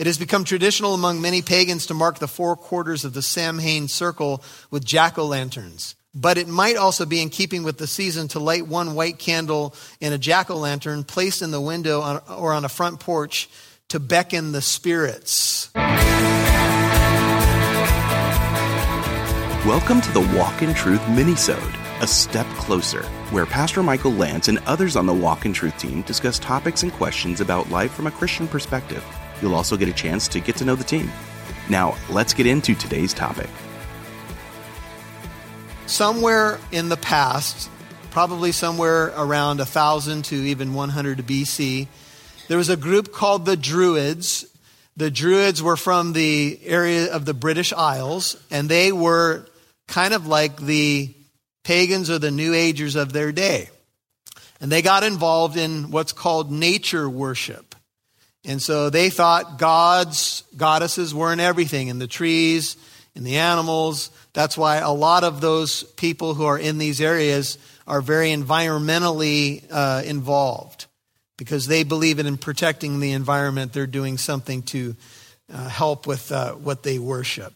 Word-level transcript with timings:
It 0.00 0.06
has 0.06 0.16
become 0.16 0.44
traditional 0.44 0.94
among 0.94 1.20
many 1.20 1.42
pagans 1.42 1.84
to 1.88 1.94
mark 1.94 2.18
the 2.20 2.26
four 2.26 2.56
quarters 2.56 3.04
of 3.04 3.12
the 3.12 3.20
Samhain 3.20 3.86
circle 3.86 4.42
with 4.70 4.82
jack 4.82 5.18
o' 5.18 5.26
lanterns. 5.26 5.94
But 6.14 6.38
it 6.38 6.48
might 6.48 6.78
also 6.78 7.04
be 7.04 7.20
in 7.20 7.28
keeping 7.28 7.64
with 7.64 7.76
the 7.76 7.86
season 7.86 8.26
to 8.28 8.38
light 8.38 8.66
one 8.66 8.94
white 8.94 9.18
candle 9.18 9.74
in 10.00 10.14
a 10.14 10.18
jack 10.18 10.48
o' 10.48 10.56
lantern 10.56 11.04
placed 11.04 11.42
in 11.42 11.50
the 11.50 11.60
window 11.60 12.00
on, 12.00 12.22
or 12.30 12.54
on 12.54 12.64
a 12.64 12.70
front 12.70 12.98
porch 12.98 13.50
to 13.88 14.00
beckon 14.00 14.52
the 14.52 14.62
spirits. 14.62 15.68
Welcome 19.66 20.00
to 20.00 20.12
the 20.12 20.26
Walk 20.34 20.62
in 20.62 20.72
Truth 20.72 21.02
minisode, 21.02 22.00
a 22.00 22.06
step 22.06 22.46
closer, 22.56 23.02
where 23.32 23.44
Pastor 23.44 23.82
Michael 23.82 24.12
Lance 24.12 24.48
and 24.48 24.60
others 24.60 24.96
on 24.96 25.04
the 25.04 25.12
Walk 25.12 25.44
in 25.44 25.52
Truth 25.52 25.76
team 25.76 26.00
discuss 26.02 26.38
topics 26.38 26.82
and 26.82 26.90
questions 26.90 27.42
about 27.42 27.68
life 27.68 27.92
from 27.92 28.06
a 28.06 28.10
Christian 28.10 28.48
perspective. 28.48 29.04
You'll 29.42 29.54
also 29.54 29.76
get 29.76 29.88
a 29.88 29.92
chance 29.92 30.28
to 30.28 30.40
get 30.40 30.56
to 30.56 30.64
know 30.64 30.74
the 30.74 30.84
team. 30.84 31.10
Now, 31.68 31.96
let's 32.08 32.34
get 32.34 32.46
into 32.46 32.74
today's 32.74 33.14
topic. 33.14 33.48
Somewhere 35.86 36.58
in 36.72 36.88
the 36.88 36.96
past, 36.96 37.70
probably 38.10 38.52
somewhere 38.52 39.12
around 39.16 39.58
1000 39.58 40.24
to 40.26 40.36
even 40.36 40.74
100 40.74 41.18
BC, 41.18 41.86
there 42.48 42.58
was 42.58 42.68
a 42.68 42.76
group 42.76 43.12
called 43.12 43.46
the 43.46 43.56
Druids. 43.56 44.46
The 44.96 45.10
Druids 45.10 45.62
were 45.62 45.76
from 45.76 46.12
the 46.12 46.58
area 46.64 47.12
of 47.12 47.24
the 47.24 47.34
British 47.34 47.72
Isles, 47.72 48.36
and 48.50 48.68
they 48.68 48.92
were 48.92 49.46
kind 49.86 50.14
of 50.14 50.26
like 50.26 50.56
the 50.56 51.14
pagans 51.64 52.10
or 52.10 52.18
the 52.18 52.30
New 52.30 52.54
Agers 52.54 52.96
of 52.96 53.12
their 53.12 53.32
day. 53.32 53.68
And 54.60 54.70
they 54.70 54.82
got 54.82 55.04
involved 55.04 55.56
in 55.56 55.90
what's 55.90 56.12
called 56.12 56.50
nature 56.50 57.08
worship. 57.08 57.69
And 58.44 58.60
so 58.60 58.90
they 58.90 59.10
thought 59.10 59.58
gods, 59.58 60.44
goddesses 60.56 61.14
weren't 61.14 61.40
everything 61.40 61.88
in 61.88 61.98
the 61.98 62.06
trees, 62.06 62.76
in 63.14 63.24
the 63.24 63.36
animals. 63.36 64.10
That's 64.32 64.56
why 64.56 64.76
a 64.76 64.92
lot 64.92 65.24
of 65.24 65.40
those 65.40 65.82
people 65.82 66.34
who 66.34 66.44
are 66.44 66.58
in 66.58 66.78
these 66.78 67.00
areas 67.00 67.58
are 67.86 68.00
very 68.00 68.30
environmentally 68.30 69.64
uh, 69.70 70.02
involved 70.04 70.86
because 71.36 71.66
they 71.66 71.82
believe 71.84 72.18
in 72.18 72.36
protecting 72.38 73.00
the 73.00 73.12
environment. 73.12 73.72
They're 73.72 73.86
doing 73.86 74.16
something 74.16 74.62
to 74.64 74.96
uh, 75.52 75.68
help 75.68 76.06
with 76.06 76.30
uh, 76.32 76.52
what 76.52 76.82
they 76.82 76.98
worship. 76.98 77.52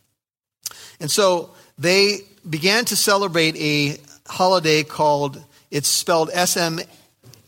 And 1.00 1.10
so 1.10 1.50
they 1.78 2.20
began 2.48 2.84
to 2.86 2.96
celebrate 2.96 3.56
a 3.56 3.98
holiday 4.27 4.82
called, 4.82 5.42
it's 5.70 5.88
spelled 5.88 6.30
S 6.32 6.56
M 6.56 6.80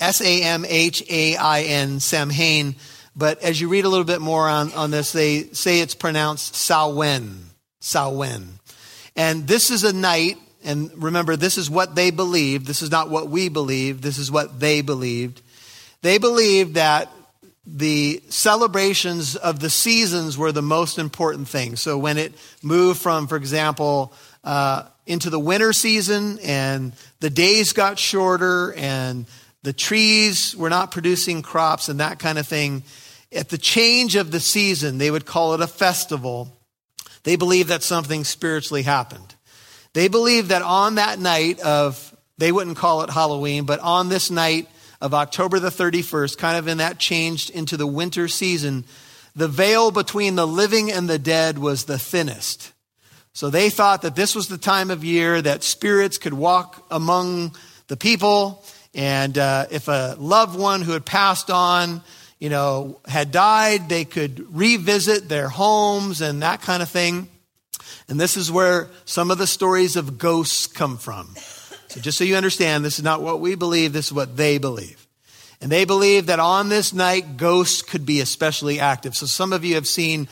S 0.00 0.20
A 0.20 0.42
M 0.42 0.64
H 0.66 1.02
A 1.10 1.36
I 1.36 1.62
N, 1.62 2.00
Samhain 2.00 2.76
but 3.16 3.42
as 3.42 3.60
you 3.60 3.68
read 3.68 3.86
a 3.86 3.88
little 3.88 4.04
bit 4.04 4.20
more 4.20 4.46
on, 4.46 4.72
on 4.74 4.90
this, 4.90 5.12
they 5.12 5.44
say 5.44 5.80
it's 5.80 5.94
pronounced 5.94 6.54
Samhain. 6.54 7.46
Samhain. 7.80 8.58
And 9.16 9.46
this 9.48 9.70
is 9.70 9.84
a 9.84 9.92
night, 9.92 10.36
and 10.62 10.90
remember, 11.02 11.34
this 11.34 11.56
is 11.56 11.70
what 11.70 11.94
they 11.94 12.10
believed. 12.10 12.66
This 12.66 12.82
is 12.82 12.90
not 12.90 13.08
what 13.08 13.28
we 13.28 13.48
believe. 13.48 14.02
This 14.02 14.18
is 14.18 14.30
what 14.30 14.60
they 14.60 14.82
believed. 14.82 15.40
They 16.02 16.18
believed 16.18 16.74
that 16.74 17.10
the 17.66 18.22
celebrations 18.28 19.34
of 19.34 19.60
the 19.60 19.70
seasons 19.70 20.36
were 20.36 20.52
the 20.52 20.62
most 20.62 20.98
important 20.98 21.48
thing. 21.48 21.76
So 21.76 21.98
when 21.98 22.18
it 22.18 22.34
moved 22.62 23.00
from, 23.00 23.26
for 23.26 23.36
example, 23.36 24.12
uh, 24.44 24.84
into 25.06 25.30
the 25.30 25.38
winter 25.38 25.72
season 25.72 26.38
and 26.44 26.92
the 27.20 27.30
days 27.30 27.72
got 27.72 27.98
shorter 27.98 28.74
and 28.74 29.26
the 29.62 29.72
trees 29.72 30.54
were 30.54 30.70
not 30.70 30.92
producing 30.92 31.42
crops 31.42 31.88
and 31.88 31.98
that 31.98 32.18
kind 32.20 32.38
of 32.38 32.46
thing, 32.46 32.84
at 33.32 33.48
the 33.48 33.58
change 33.58 34.16
of 34.16 34.30
the 34.30 34.40
season, 34.40 34.98
they 34.98 35.10
would 35.10 35.26
call 35.26 35.54
it 35.54 35.60
a 35.60 35.66
festival. 35.66 36.56
They 37.24 37.36
believed 37.36 37.70
that 37.70 37.82
something 37.82 38.24
spiritually 38.24 38.82
happened. 38.82 39.34
They 39.92 40.08
believed 40.08 40.50
that 40.50 40.62
on 40.62 40.96
that 40.96 41.18
night 41.18 41.60
of, 41.60 42.14
they 42.38 42.52
wouldn't 42.52 42.76
call 42.76 43.02
it 43.02 43.10
Halloween, 43.10 43.64
but 43.64 43.80
on 43.80 44.08
this 44.08 44.30
night 44.30 44.68
of 45.00 45.14
October 45.14 45.58
the 45.58 45.70
31st, 45.70 46.38
kind 46.38 46.56
of 46.56 46.68
in 46.68 46.78
that 46.78 46.98
changed 46.98 47.50
into 47.50 47.76
the 47.76 47.86
winter 47.86 48.28
season, 48.28 48.84
the 49.34 49.48
veil 49.48 49.90
between 49.90 50.34
the 50.34 50.46
living 50.46 50.90
and 50.90 51.08
the 51.08 51.18
dead 51.18 51.58
was 51.58 51.84
the 51.84 51.98
thinnest. 51.98 52.72
So 53.32 53.50
they 53.50 53.68
thought 53.68 54.02
that 54.02 54.16
this 54.16 54.34
was 54.34 54.48
the 54.48 54.56
time 54.56 54.90
of 54.90 55.04
year 55.04 55.42
that 55.42 55.62
spirits 55.62 56.16
could 56.16 56.32
walk 56.32 56.86
among 56.90 57.54
the 57.86 57.96
people. 57.96 58.64
And 58.94 59.36
uh, 59.36 59.66
if 59.70 59.88
a 59.88 60.16
loved 60.18 60.58
one 60.58 60.80
who 60.80 60.92
had 60.92 61.04
passed 61.04 61.50
on 61.50 62.02
you 62.38 62.50
know, 62.50 63.00
had 63.06 63.32
died, 63.32 63.88
they 63.88 64.04
could 64.04 64.54
revisit 64.54 65.28
their 65.28 65.48
homes 65.48 66.20
and 66.20 66.42
that 66.42 66.62
kind 66.62 66.82
of 66.82 66.88
thing. 66.88 67.28
And 68.08 68.20
this 68.20 68.36
is 68.36 68.52
where 68.52 68.88
some 69.04 69.30
of 69.30 69.38
the 69.38 69.46
stories 69.46 69.96
of 69.96 70.18
ghosts 70.18 70.66
come 70.66 70.98
from. 70.98 71.34
So 71.88 72.00
just 72.00 72.18
so 72.18 72.24
you 72.24 72.36
understand, 72.36 72.84
this 72.84 72.98
is 72.98 73.04
not 73.04 73.22
what 73.22 73.40
we 73.40 73.54
believe, 73.54 73.92
this 73.92 74.06
is 74.06 74.12
what 74.12 74.36
they 74.36 74.58
believe. 74.58 75.06
And 75.60 75.72
they 75.72 75.86
believe 75.86 76.26
that 76.26 76.38
on 76.38 76.68
this 76.68 76.92
night, 76.92 77.38
ghosts 77.38 77.80
could 77.80 78.04
be 78.04 78.20
especially 78.20 78.78
active. 78.78 79.16
So 79.16 79.26
some 79.26 79.52
of 79.52 79.64
you 79.64 79.76
have 79.76 79.86
seen 79.86 80.28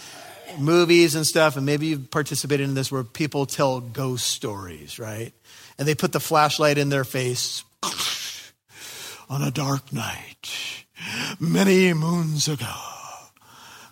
movies 0.58 1.14
and 1.14 1.26
stuff, 1.26 1.56
and 1.56 1.64
maybe 1.64 1.86
you've 1.86 2.10
participated 2.10 2.68
in 2.68 2.74
this 2.74 2.92
where 2.92 3.02
people 3.02 3.46
tell 3.46 3.80
ghost 3.80 4.26
stories, 4.26 4.98
right? 4.98 5.32
And 5.78 5.88
they 5.88 5.94
put 5.94 6.12
the 6.12 6.20
flashlight 6.20 6.76
in 6.76 6.90
their 6.90 7.04
face 7.04 7.64
on 9.28 9.42
a 9.42 9.50
dark 9.50 9.92
night 9.92 10.83
many 11.38 11.92
moons 11.92 12.48
ago, 12.48 12.74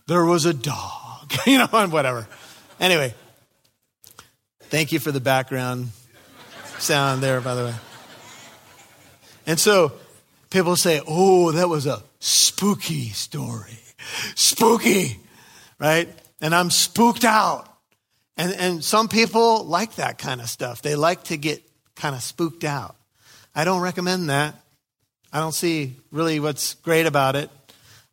there 0.07 0.25
was 0.25 0.45
a 0.45 0.55
dog, 0.55 1.33
you 1.47 1.59
know, 1.59 1.69
and 1.73 1.93
whatever. 1.93 2.27
Anyway, 2.81 3.15
thank 4.63 4.93
you 4.93 4.99
for 4.99 5.13
the 5.13 5.21
background 5.21 5.89
sound 6.79 7.23
there, 7.23 7.41
by 7.41 7.55
the 7.55 7.65
way. 7.65 7.75
And 9.47 9.59
so 9.59 9.93
people 10.51 10.77
say, 10.77 11.01
oh, 11.07 11.53
that 11.53 11.69
was 11.69 11.87
a 11.87 12.03
spooky 12.21 13.09
story. 13.09 13.79
Spooky, 14.35 15.19
right? 15.79 16.09
And 16.41 16.55
I'm 16.55 16.71
spooked 16.71 17.25
out. 17.25 17.69
And, 18.37 18.53
and 18.55 18.85
some 18.85 19.09
people 19.09 19.65
like 19.65 19.97
that 19.97 20.19
kind 20.19 20.41
of 20.41 20.49
stuff. 20.49 20.83
They 20.83 20.97
like 20.97 21.25
to 21.25 21.37
get 21.37 21.63
kind 21.95 22.15
of 22.15 22.23
spooked 22.23 22.65
out. 22.65 22.97
I 23.55 23.65
don't 23.65 23.81
recommend 23.81 24.31
that. 24.31 24.55
I 25.33 25.41
don't 25.41 25.53
see 25.53 25.97
really 26.11 26.41
what's 26.41 26.75
great 26.75 27.07
about 27.07 27.37
it. 27.37 27.51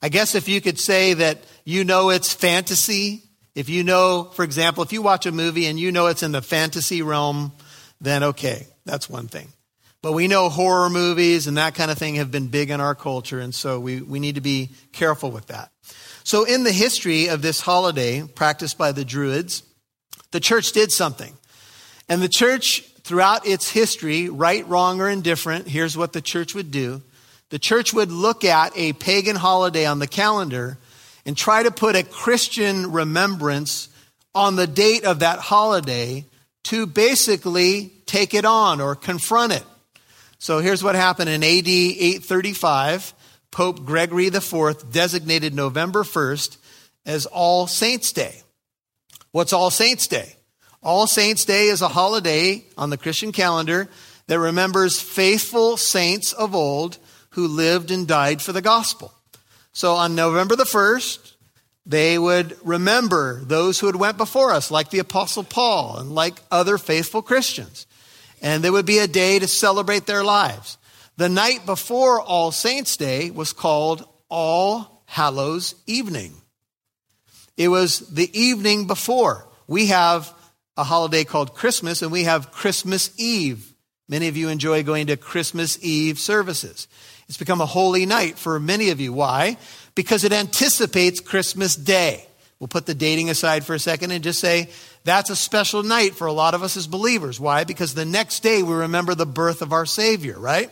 I 0.01 0.09
guess 0.09 0.35
if 0.35 0.47
you 0.47 0.61
could 0.61 0.79
say 0.79 1.13
that 1.15 1.39
you 1.65 1.83
know 1.83 2.09
it's 2.09 2.33
fantasy, 2.33 3.23
if 3.55 3.67
you 3.67 3.83
know, 3.83 4.23
for 4.33 4.43
example, 4.43 4.83
if 4.83 4.93
you 4.93 5.01
watch 5.01 5.25
a 5.25 5.31
movie 5.31 5.65
and 5.65 5.77
you 5.77 5.91
know 5.91 6.07
it's 6.07 6.23
in 6.23 6.31
the 6.31 6.41
fantasy 6.41 7.01
realm, 7.01 7.51
then 7.99 8.23
okay, 8.23 8.67
that's 8.85 9.09
one 9.09 9.27
thing. 9.27 9.49
But 10.01 10.13
we 10.13 10.29
know 10.29 10.47
horror 10.47 10.89
movies 10.89 11.47
and 11.47 11.57
that 11.57 11.75
kind 11.75 11.91
of 11.91 11.97
thing 11.97 12.15
have 12.15 12.31
been 12.31 12.47
big 12.47 12.69
in 12.69 12.79
our 12.79 12.95
culture, 12.95 13.41
and 13.41 13.53
so 13.53 13.81
we, 13.81 13.99
we 13.99 14.21
need 14.21 14.35
to 14.35 14.41
be 14.41 14.69
careful 14.93 15.29
with 15.29 15.47
that. 15.47 15.71
So, 16.23 16.45
in 16.45 16.63
the 16.63 16.71
history 16.71 17.27
of 17.27 17.41
this 17.41 17.59
holiday 17.59 18.23
practiced 18.23 18.77
by 18.77 18.93
the 18.93 19.03
Druids, 19.03 19.63
the 20.31 20.39
church 20.39 20.71
did 20.71 20.91
something. 20.91 21.33
And 22.07 22.21
the 22.21 22.29
church, 22.29 22.81
throughout 23.03 23.45
its 23.45 23.71
history, 23.71 24.29
right, 24.29 24.65
wrong, 24.67 25.01
or 25.01 25.09
indifferent, 25.09 25.67
here's 25.67 25.97
what 25.97 26.13
the 26.13 26.21
church 26.21 26.55
would 26.55 26.71
do 26.71 27.01
the 27.49 27.59
church 27.59 27.93
would 27.93 28.11
look 28.11 28.43
at 28.45 28.71
a 28.75 28.93
pagan 28.93 29.35
holiday 29.35 29.85
on 29.85 29.99
the 29.99 30.07
calendar 30.07 30.77
and 31.25 31.35
try 31.35 31.63
to 31.63 31.71
put 31.71 31.95
a 31.95 32.03
Christian 32.03 32.91
remembrance 32.91 33.89
on 34.33 34.55
the 34.55 34.67
date 34.67 35.03
of 35.03 35.19
that 35.19 35.39
holiday 35.39 36.25
to 36.63 36.85
basically 36.85 37.91
take 38.05 38.33
it 38.33 38.45
on 38.45 38.81
or 38.81 38.95
confront 38.95 39.53
it. 39.53 39.63
So 40.37 40.59
here's 40.59 40.83
what 40.83 40.95
happened 40.95 41.29
in 41.29 41.43
AD 41.43 41.67
835. 41.67 43.13
Pope 43.51 43.83
Gregory 43.83 44.27
IV 44.27 44.91
designated 44.91 45.55
November 45.55 46.03
1st 46.03 46.57
as 47.05 47.25
All 47.25 47.67
Saints' 47.67 48.13
Day. 48.13 48.41
What's 49.31 49.53
All 49.53 49.71
Saints' 49.71 50.07
Day? 50.07 50.35
All 50.81 51.07
Saints' 51.07 51.45
Day 51.45 51.67
is 51.67 51.81
a 51.81 51.87
holiday 51.87 52.63
on 52.77 52.89
the 52.89 52.97
Christian 52.97 53.31
calendar 53.31 53.89
that 54.27 54.39
remembers 54.39 55.01
faithful 55.01 55.75
saints 55.75 56.31
of 56.31 56.53
old 56.53 56.99
who 57.31 57.47
lived 57.47 57.91
and 57.91 58.07
died 58.07 58.41
for 58.41 58.53
the 58.53 58.61
gospel. 58.61 59.13
So 59.71 59.93
on 59.93 60.15
November 60.15 60.55
the 60.55 60.63
1st, 60.63 61.33
they 61.85 62.19
would 62.19 62.57
remember 62.63 63.41
those 63.43 63.79
who 63.79 63.87
had 63.87 63.95
went 63.95 64.17
before 64.17 64.51
us, 64.51 64.69
like 64.71 64.89
the 64.89 64.99
Apostle 64.99 65.43
Paul 65.43 65.97
and 65.97 66.13
like 66.13 66.35
other 66.51 66.77
faithful 66.77 67.21
Christians. 67.21 67.87
And 68.41 68.63
there 68.63 68.71
would 68.71 68.85
be 68.85 68.99
a 68.99 69.07
day 69.07 69.39
to 69.39 69.47
celebrate 69.47 70.05
their 70.05 70.23
lives. 70.23 70.77
The 71.17 71.29
night 71.29 71.65
before 71.65 72.21
All 72.21 72.51
Saints' 72.51 72.95
Day 72.95 73.31
was 73.31 73.53
called 73.53 74.07
All 74.29 75.03
Hallows 75.05 75.75
Evening. 75.85 76.33
It 77.57 77.67
was 77.67 77.99
the 77.99 78.29
evening 78.39 78.87
before. 78.87 79.45
We 79.67 79.87
have 79.87 80.33
a 80.77 80.83
holiday 80.83 81.25
called 81.25 81.55
Christmas, 81.55 82.01
and 82.01 82.11
we 82.11 82.23
have 82.23 82.51
Christmas 82.51 83.11
Eve. 83.17 83.73
Many 84.07 84.29
of 84.29 84.37
you 84.37 84.47
enjoy 84.47 84.83
going 84.83 85.07
to 85.07 85.17
Christmas 85.17 85.77
Eve 85.83 86.19
services. 86.19 86.87
It's 87.29 87.37
become 87.37 87.61
a 87.61 87.65
holy 87.65 88.05
night 88.07 88.37
for 88.37 88.59
many 88.59 88.89
of 88.89 88.99
you. 88.99 89.13
Why? 89.13 89.57
Because 89.95 90.23
it 90.23 90.33
anticipates 90.33 91.19
Christmas 91.19 91.75
Day. 91.75 92.25
We'll 92.59 92.67
put 92.67 92.87
the 92.87 92.95
dating 92.95 93.29
aside 93.29 93.63
for 93.63 93.75
a 93.75 93.79
second 93.79 94.11
and 94.11 94.23
just 94.23 94.39
say 94.39 94.69
that's 95.05 95.29
a 95.29 95.35
special 95.35 95.83
night 95.83 96.15
for 96.15 96.27
a 96.27 96.33
lot 96.33 96.55
of 96.55 96.63
us 96.63 96.75
as 96.75 96.87
believers. 96.87 97.39
Why? 97.39 97.63
Because 97.63 97.93
the 97.93 98.03
next 98.03 98.41
day 98.41 98.63
we 98.63 98.73
remember 98.73 99.15
the 99.15 99.25
birth 99.25 99.61
of 99.61 99.71
our 99.71 99.85
Savior, 99.85 100.37
right? 100.37 100.71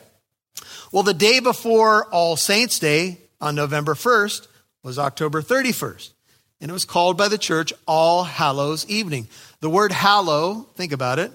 Well, 0.91 1.03
the 1.03 1.13
day 1.13 1.39
before 1.39 2.05
All 2.05 2.35
Saints' 2.35 2.79
Day 2.79 3.19
on 3.39 3.55
November 3.55 3.93
1st 3.93 4.47
was 4.83 4.99
October 4.99 5.41
31st. 5.41 6.11
And 6.59 6.71
it 6.71 6.73
was 6.73 6.85
called 6.85 7.17
by 7.17 7.27
the 7.27 7.37
church 7.37 7.71
All 7.85 8.23
Hallows 8.23 8.85
Evening. 8.89 9.27
The 9.59 9.69
word 9.69 9.91
hallow, 9.91 10.65
think 10.75 10.91
about 10.91 11.19
it, 11.19 11.31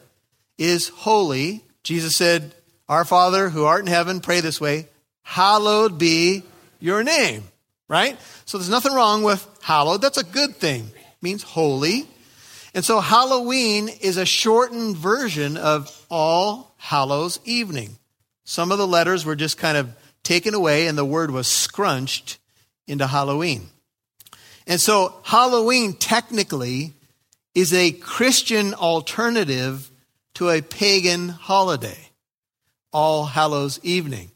is 0.58 0.88
holy. 0.88 1.62
Jesus 1.84 2.16
said, 2.16 2.54
Our 2.88 3.04
Father 3.04 3.50
who 3.50 3.64
art 3.64 3.82
in 3.82 3.86
heaven, 3.86 4.20
pray 4.20 4.40
this 4.40 4.60
way, 4.60 4.88
hallowed 5.22 5.98
be 5.98 6.42
your 6.80 7.02
name, 7.02 7.44
right? 7.88 8.18
So 8.44 8.58
there's 8.58 8.70
nothing 8.70 8.92
wrong 8.92 9.22
with 9.22 9.46
hallowed. 9.62 10.02
That's 10.02 10.18
a 10.18 10.24
good 10.24 10.56
thing. 10.56 10.90
It 10.94 11.22
means 11.22 11.42
holy. 11.42 12.06
And 12.74 12.84
so 12.84 13.00
Halloween 13.00 13.88
is 13.88 14.16
a 14.16 14.26
shortened 14.26 14.96
version 14.96 15.56
of 15.56 16.06
All 16.10 16.74
Hallows 16.78 17.38
Evening. 17.44 17.96
Some 18.44 18.72
of 18.72 18.78
the 18.78 18.86
letters 18.86 19.24
were 19.24 19.36
just 19.36 19.58
kind 19.58 19.76
of 19.76 19.94
taken 20.22 20.54
away 20.54 20.86
and 20.86 20.98
the 20.98 21.04
word 21.04 21.30
was 21.30 21.46
scrunched 21.46 22.38
into 22.86 23.06
Halloween. 23.06 23.68
And 24.66 24.80
so 24.80 25.14
Halloween 25.22 25.94
technically 25.94 26.94
is 27.54 27.72
a 27.72 27.92
Christian 27.92 28.74
alternative 28.74 29.90
to 30.34 30.48
a 30.48 30.62
pagan 30.62 31.28
holiday, 31.28 32.08
All 32.92 33.26
Hallows 33.26 33.78
Evening. 33.82 34.31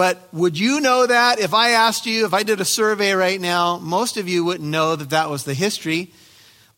But 0.00 0.32
would 0.32 0.58
you 0.58 0.80
know 0.80 1.06
that 1.06 1.40
if 1.40 1.52
I 1.52 1.72
asked 1.72 2.06
you, 2.06 2.24
if 2.24 2.32
I 2.32 2.42
did 2.42 2.58
a 2.58 2.64
survey 2.64 3.12
right 3.12 3.38
now, 3.38 3.76
most 3.76 4.16
of 4.16 4.30
you 4.30 4.42
wouldn't 4.46 4.70
know 4.70 4.96
that 4.96 5.10
that 5.10 5.28
was 5.28 5.44
the 5.44 5.52
history. 5.52 6.14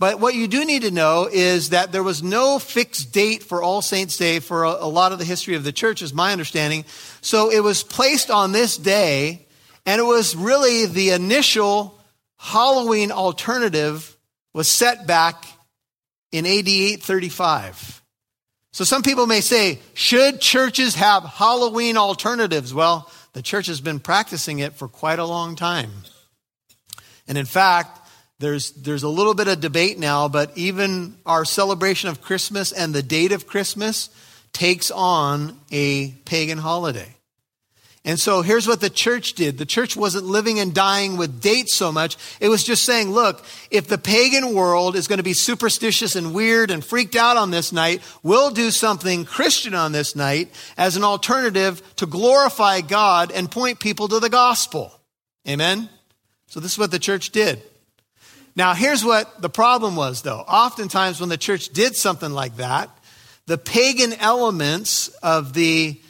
But 0.01 0.19
what 0.19 0.35
you 0.35 0.49
do 0.49 0.65
need 0.65 0.83
to 0.83 0.91
know 0.91 1.29
is 1.33 1.69
that 1.69 1.93
there 1.93 2.03
was 2.03 2.21
no 2.21 2.59
fixed 2.59 3.13
date 3.13 3.45
for 3.45 3.63
All 3.63 3.81
Saints' 3.81 4.17
Day 4.17 4.41
for 4.41 4.65
a, 4.65 4.71
a 4.71 4.89
lot 4.89 5.13
of 5.13 5.21
the 5.21 5.25
history 5.25 5.55
of 5.55 5.63
the 5.63 5.71
church, 5.71 6.03
is 6.03 6.13
my 6.13 6.33
understanding. 6.33 6.85
So 7.21 7.49
it 7.49 7.61
was 7.61 7.85
placed 7.85 8.29
on 8.29 8.51
this 8.51 8.77
day, 8.77 9.47
and 9.87 10.01
it 10.01 10.05
was 10.05 10.35
really 10.35 10.87
the 10.87 11.11
initial 11.11 11.97
Halloween 12.39 13.13
alternative 13.13 14.17
was 14.53 14.69
set 14.69 15.07
back 15.07 15.47
in 16.33 16.45
AD 16.45 16.67
835. 16.67 18.02
So 18.73 18.85
some 18.85 19.03
people 19.03 19.27
may 19.27 19.43
say, 19.43 19.81
should 19.93 20.41
churches 20.41 20.95
have 20.95 21.25
Halloween 21.25 21.99
alternatives? 21.99 22.73
Well, 22.73 23.11
the 23.35 23.43
church 23.43 23.67
has 23.67 23.81
been 23.81 24.01
practicing 24.01 24.61
it 24.61 24.75
for 24.75 24.89
quite 24.89 25.19
a 25.19 25.27
long 25.27 25.57
time. 25.57 25.91
And 27.29 27.37
in 27.37 27.45
fact, 27.45 27.99
there's, 28.39 28.73
there's 28.73 29.03
a 29.03 29.09
little 29.09 29.35
bit 29.35 29.47
of 29.47 29.61
debate 29.61 29.99
now, 29.99 30.27
but 30.29 30.57
even 30.57 31.17
our 31.27 31.45
celebration 31.45 32.09
of 32.09 32.23
Christmas 32.23 32.73
and 32.73 32.95
the 32.95 33.03
date 33.03 33.33
of 33.33 33.47
Christmas 33.47 34.09
takes 34.53 34.91
on 34.91 35.59
a 35.71 36.11
pagan 36.25 36.59
holiday. 36.59 37.15
And 38.05 38.19
so 38.19 38.43
here's 38.43 38.67
what 38.67 38.81
the 38.81 38.91
church 38.91 39.35
did. 39.35 39.59
The 39.59 39.67
church 39.67 39.97
wasn't 39.97 40.25
living 40.25 40.59
and 40.59 40.75
dying 40.75 41.17
with 41.17 41.41
dates 41.41 41.77
so 41.77 41.93
much. 41.93 42.17
It 42.41 42.49
was 42.49 42.65
just 42.65 42.85
saying, 42.85 43.11
look, 43.11 43.45
if 43.71 43.87
the 43.87 43.97
pagan 43.97 44.55
world 44.55 44.97
is 44.97 45.07
going 45.07 45.19
to 45.19 45.23
be 45.23 45.35
superstitious 45.35 46.17
and 46.17 46.35
weird 46.35 46.73
and 46.73 46.85
freaked 46.85 47.15
out 47.15 47.37
on 47.37 47.53
this 47.53 47.73
night, 47.73 48.03
we'll 48.25 48.51
do 48.51 48.73
something 48.73 49.25
Christian 49.25 49.75
on 49.75 49.93
this 49.93 50.17
night 50.17 50.51
as 50.77 50.97
an 50.97 51.05
alternative 51.05 51.81
to 51.97 52.07
glorify 52.07 52.81
God 52.81 53.31
and 53.31 53.49
point 53.49 53.79
people 53.79 54.09
to 54.09 54.19
the 54.19 54.31
gospel. 54.31 54.99
Amen? 55.49 55.89
So 56.49 56.59
this 56.59 56.73
is 56.73 56.79
what 56.79 56.91
the 56.91 56.99
church 56.99 57.31
did. 57.31 57.63
Now, 58.57 58.75
here's 58.75 59.05
what 59.05 59.41
the 59.41 59.49
problem 59.49 59.95
was, 59.95 60.23
though. 60.23 60.41
Oftentimes, 60.41 61.21
when 61.21 61.29
the 61.29 61.39
church 61.39 61.69
did 61.69 61.95
something 61.95 62.33
like 62.33 62.57
that, 62.57 62.91
the 63.47 63.59
pagan 63.59 64.13
elements 64.15 65.09
of 65.23 65.53
the 65.55 66.01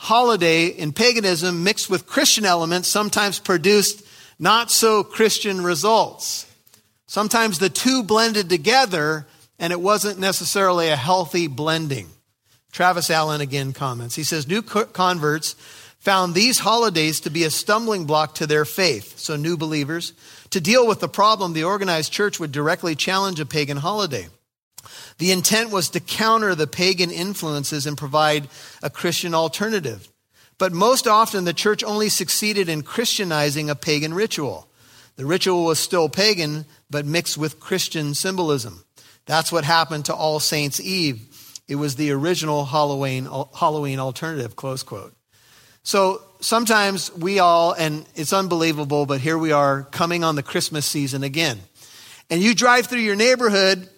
holiday 0.00 0.66
in 0.66 0.92
paganism 0.92 1.64
mixed 1.64 1.90
with 1.90 2.06
Christian 2.06 2.44
elements 2.44 2.86
sometimes 2.86 3.40
produced 3.40 4.04
not 4.38 4.70
so 4.70 5.02
Christian 5.02 5.64
results. 5.64 6.46
Sometimes 7.08 7.58
the 7.58 7.68
two 7.68 8.04
blended 8.04 8.48
together 8.48 9.26
and 9.58 9.72
it 9.72 9.80
wasn't 9.80 10.20
necessarily 10.20 10.88
a 10.88 10.96
healthy 10.96 11.48
blending. 11.48 12.08
Travis 12.70 13.10
Allen 13.10 13.40
again 13.40 13.72
comments. 13.72 14.14
He 14.14 14.22
says, 14.22 14.46
New 14.46 14.62
converts 14.62 15.56
found 15.98 16.32
these 16.32 16.60
holidays 16.60 17.18
to 17.20 17.30
be 17.30 17.42
a 17.42 17.50
stumbling 17.50 18.04
block 18.04 18.36
to 18.36 18.46
their 18.46 18.64
faith. 18.64 19.18
So, 19.18 19.34
new 19.34 19.56
believers, 19.56 20.12
to 20.50 20.60
deal 20.60 20.86
with 20.86 21.00
the 21.00 21.08
problem, 21.08 21.54
the 21.54 21.64
organized 21.64 22.12
church 22.12 22.38
would 22.38 22.52
directly 22.52 22.94
challenge 22.94 23.40
a 23.40 23.46
pagan 23.46 23.78
holiday. 23.78 24.28
The 25.18 25.32
intent 25.32 25.70
was 25.70 25.90
to 25.90 26.00
counter 26.00 26.54
the 26.54 26.66
pagan 26.66 27.10
influences 27.10 27.86
and 27.86 27.96
provide 27.96 28.48
a 28.82 28.90
Christian 28.90 29.34
alternative. 29.34 30.08
But 30.58 30.72
most 30.72 31.06
often, 31.06 31.44
the 31.44 31.52
church 31.52 31.84
only 31.84 32.08
succeeded 32.08 32.68
in 32.68 32.82
Christianizing 32.82 33.70
a 33.70 33.74
pagan 33.74 34.12
ritual. 34.12 34.68
The 35.16 35.26
ritual 35.26 35.64
was 35.64 35.78
still 35.78 36.08
pagan, 36.08 36.64
but 36.90 37.06
mixed 37.06 37.38
with 37.38 37.60
Christian 37.60 38.14
symbolism. 38.14 38.84
That's 39.26 39.52
what 39.52 39.64
happened 39.64 40.06
to 40.06 40.14
All 40.14 40.40
Saints' 40.40 40.80
Eve. 40.80 41.24
It 41.68 41.76
was 41.76 41.96
the 41.96 42.10
original 42.12 42.64
Halloween, 42.64 43.28
Halloween 43.54 43.98
alternative, 43.98 44.56
close 44.56 44.82
quote. 44.82 45.14
So 45.82 46.22
sometimes 46.40 47.14
we 47.14 47.38
all, 47.38 47.72
and 47.72 48.06
it's 48.14 48.32
unbelievable, 48.32 49.06
but 49.06 49.20
here 49.20 49.38
we 49.38 49.52
are 49.52 49.84
coming 49.84 50.24
on 50.24 50.34
the 50.34 50.42
Christmas 50.42 50.86
season 50.86 51.22
again. 51.22 51.58
And 52.30 52.42
you 52.42 52.54
drive 52.54 52.86
through 52.86 53.00
your 53.00 53.16
neighborhood 53.16 53.88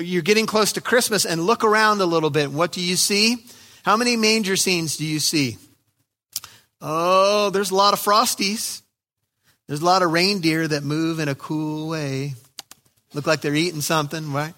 you're 0.00 0.22
getting 0.22 0.46
close 0.46 0.72
to 0.72 0.80
Christmas 0.80 1.24
and 1.24 1.42
look 1.42 1.64
around 1.64 2.00
a 2.00 2.06
little 2.06 2.30
bit. 2.30 2.50
What 2.50 2.72
do 2.72 2.80
you 2.80 2.96
see? 2.96 3.44
How 3.84 3.96
many 3.96 4.16
manger 4.16 4.56
scenes 4.56 4.96
do 4.96 5.04
you 5.04 5.20
see? 5.20 5.58
Oh, 6.80 7.50
there's 7.50 7.70
a 7.70 7.74
lot 7.74 7.92
of 7.92 8.00
frosties. 8.00 8.82
There's 9.66 9.80
a 9.80 9.84
lot 9.84 10.02
of 10.02 10.12
reindeer 10.12 10.68
that 10.68 10.84
move 10.84 11.18
in 11.18 11.28
a 11.28 11.34
cool 11.34 11.88
way. 11.88 12.34
Look 13.14 13.26
like 13.26 13.40
they're 13.40 13.54
eating 13.54 13.80
something, 13.80 14.32
right? 14.32 14.54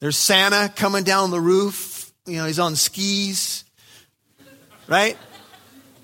There's 0.00 0.16
Santa 0.16 0.72
coming 0.74 1.04
down 1.04 1.30
the 1.30 1.40
roof. 1.40 2.12
You 2.26 2.38
know, 2.38 2.46
he's 2.46 2.58
on 2.58 2.76
skis, 2.76 3.64
right? 4.86 5.16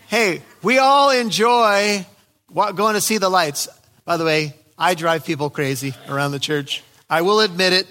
Hey, 0.09 0.43
we 0.63 0.79
all 0.79 1.11
enjoy 1.11 2.05
going 2.53 2.95
to 2.95 3.01
see 3.01 3.19
the 3.19 3.29
lights. 3.29 3.69
By 4.05 4.17
the 4.17 4.25
way, 4.25 4.55
I 4.79 4.95
drive 4.95 5.25
people 5.25 5.51
crazy 5.51 5.95
around 6.09 6.33
the 6.33 6.39
church. 6.39 6.83
I 7.09 7.23
will 7.23 7.41
admit 7.41 7.73
it. 7.73 7.87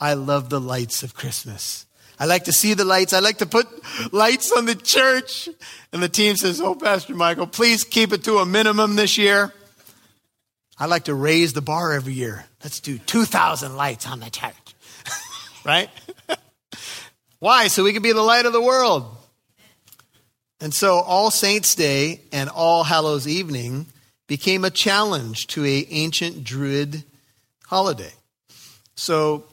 I 0.00 0.14
love 0.14 0.48
the 0.48 0.60
lights 0.60 1.02
of 1.02 1.14
Christmas. 1.14 1.86
I 2.20 2.26
like 2.26 2.44
to 2.44 2.52
see 2.52 2.74
the 2.74 2.84
lights. 2.84 3.12
I 3.12 3.20
like 3.20 3.38
to 3.38 3.46
put 3.46 3.66
lights 4.12 4.50
on 4.52 4.66
the 4.66 4.74
church. 4.74 5.48
And 5.92 6.02
the 6.02 6.08
team 6.08 6.36
says, 6.36 6.60
Oh, 6.60 6.74
Pastor 6.74 7.14
Michael, 7.14 7.46
please 7.46 7.84
keep 7.84 8.12
it 8.12 8.24
to 8.24 8.38
a 8.38 8.46
minimum 8.46 8.96
this 8.96 9.16
year. 9.18 9.52
I 10.78 10.86
like 10.86 11.04
to 11.04 11.14
raise 11.14 11.52
the 11.52 11.60
bar 11.60 11.92
every 11.92 12.12
year. 12.12 12.44
Let's 12.62 12.80
do 12.80 12.98
2,000 12.98 13.76
lights 13.76 14.06
on 14.06 14.20
the 14.20 14.30
church. 14.30 14.74
right? 15.64 15.90
Why? 17.38 17.68
So 17.68 17.84
we 17.84 17.92
can 17.92 18.02
be 18.02 18.12
the 18.12 18.22
light 18.22 18.46
of 18.46 18.52
the 18.52 18.60
world. 18.60 19.16
And 20.60 20.74
so 20.74 20.96
All 20.98 21.30
Saints' 21.30 21.74
Day 21.74 22.20
and 22.32 22.48
All 22.48 22.84
Hallows 22.84 23.28
Evening 23.28 23.86
became 24.26 24.64
a 24.64 24.70
challenge 24.70 25.46
to 25.48 25.64
a 25.64 25.86
ancient 25.90 26.42
Druid 26.42 27.04
holiday. 27.66 28.12
So 28.96 29.44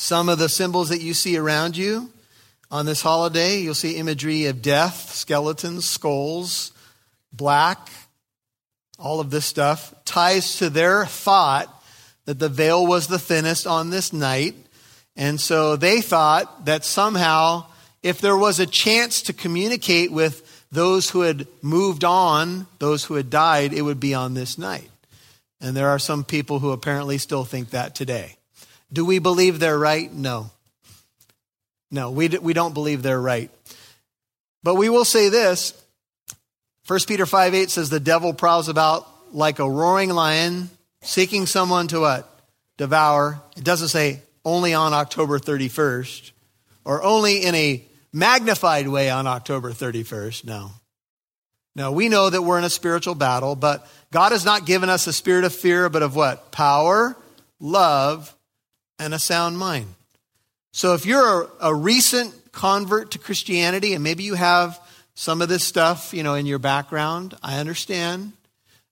some 0.00 0.30
of 0.30 0.38
the 0.38 0.48
symbols 0.48 0.88
that 0.88 1.02
you 1.02 1.12
see 1.12 1.36
around 1.36 1.76
you 1.76 2.10
on 2.70 2.86
this 2.86 3.02
holiday, 3.02 3.58
you'll 3.58 3.74
see 3.74 3.96
imagery 3.96 4.46
of 4.46 4.62
death, 4.62 5.12
skeletons, 5.12 5.86
skulls, 5.86 6.72
black, 7.34 7.90
all 8.98 9.20
of 9.20 9.30
this 9.30 9.44
stuff 9.44 9.94
ties 10.06 10.56
to 10.56 10.70
their 10.70 11.04
thought 11.04 11.68
that 12.24 12.38
the 12.38 12.48
veil 12.48 12.86
was 12.86 13.08
the 13.08 13.18
thinnest 13.18 13.66
on 13.66 13.90
this 13.90 14.10
night. 14.10 14.54
And 15.16 15.38
so 15.38 15.76
they 15.76 16.00
thought 16.00 16.64
that 16.64 16.82
somehow, 16.86 17.66
if 18.02 18.22
there 18.22 18.38
was 18.38 18.58
a 18.58 18.66
chance 18.66 19.20
to 19.22 19.34
communicate 19.34 20.10
with 20.10 20.64
those 20.72 21.10
who 21.10 21.20
had 21.20 21.46
moved 21.60 22.04
on, 22.04 22.66
those 22.78 23.04
who 23.04 23.14
had 23.14 23.28
died, 23.28 23.74
it 23.74 23.82
would 23.82 24.00
be 24.00 24.14
on 24.14 24.32
this 24.32 24.56
night. 24.56 24.88
And 25.60 25.76
there 25.76 25.90
are 25.90 25.98
some 25.98 26.24
people 26.24 26.58
who 26.58 26.70
apparently 26.70 27.18
still 27.18 27.44
think 27.44 27.70
that 27.70 27.94
today. 27.94 28.36
Do 28.92 29.04
we 29.04 29.18
believe 29.18 29.58
they're 29.58 29.78
right? 29.78 30.12
No. 30.12 30.50
No, 31.90 32.10
we, 32.10 32.28
we 32.28 32.52
don't 32.52 32.74
believe 32.74 33.02
they're 33.02 33.20
right. 33.20 33.50
But 34.62 34.76
we 34.76 34.88
will 34.88 35.04
say 35.04 35.28
this 35.28 35.74
1 36.86 37.00
Peter 37.06 37.26
5 37.26 37.54
8 37.54 37.70
says, 37.70 37.90
The 37.90 38.00
devil 38.00 38.32
prowls 38.32 38.68
about 38.68 39.06
like 39.32 39.58
a 39.58 39.70
roaring 39.70 40.10
lion, 40.10 40.70
seeking 41.02 41.46
someone 41.46 41.88
to 41.88 42.00
what? 42.00 42.40
Devour. 42.78 43.40
It 43.56 43.64
doesn't 43.64 43.88
say 43.88 44.22
only 44.44 44.74
on 44.74 44.92
October 44.92 45.38
31st 45.38 46.32
or 46.84 47.02
only 47.02 47.44
in 47.44 47.54
a 47.54 47.84
magnified 48.12 48.88
way 48.88 49.10
on 49.10 49.26
October 49.26 49.70
31st. 49.70 50.44
No. 50.44 50.70
No, 51.76 51.92
we 51.92 52.08
know 52.08 52.28
that 52.28 52.42
we're 52.42 52.58
in 52.58 52.64
a 52.64 52.70
spiritual 52.70 53.14
battle, 53.14 53.54
but 53.54 53.86
God 54.10 54.32
has 54.32 54.44
not 54.44 54.66
given 54.66 54.88
us 54.88 55.06
a 55.06 55.12
spirit 55.12 55.44
of 55.44 55.54
fear, 55.54 55.88
but 55.88 56.02
of 56.02 56.16
what? 56.16 56.50
Power, 56.50 57.16
love, 57.60 58.34
and 59.00 59.14
a 59.14 59.18
sound 59.18 59.58
mind. 59.58 59.94
So 60.72 60.94
if 60.94 61.06
you're 61.06 61.42
a, 61.42 61.48
a 61.68 61.74
recent 61.74 62.52
convert 62.52 63.12
to 63.12 63.18
Christianity 63.18 63.94
and 63.94 64.04
maybe 64.04 64.22
you 64.22 64.34
have 64.34 64.78
some 65.14 65.42
of 65.42 65.48
this 65.48 65.64
stuff, 65.64 66.14
you 66.14 66.22
know, 66.22 66.34
in 66.34 66.46
your 66.46 66.60
background, 66.60 67.34
I 67.42 67.58
understand 67.58 68.32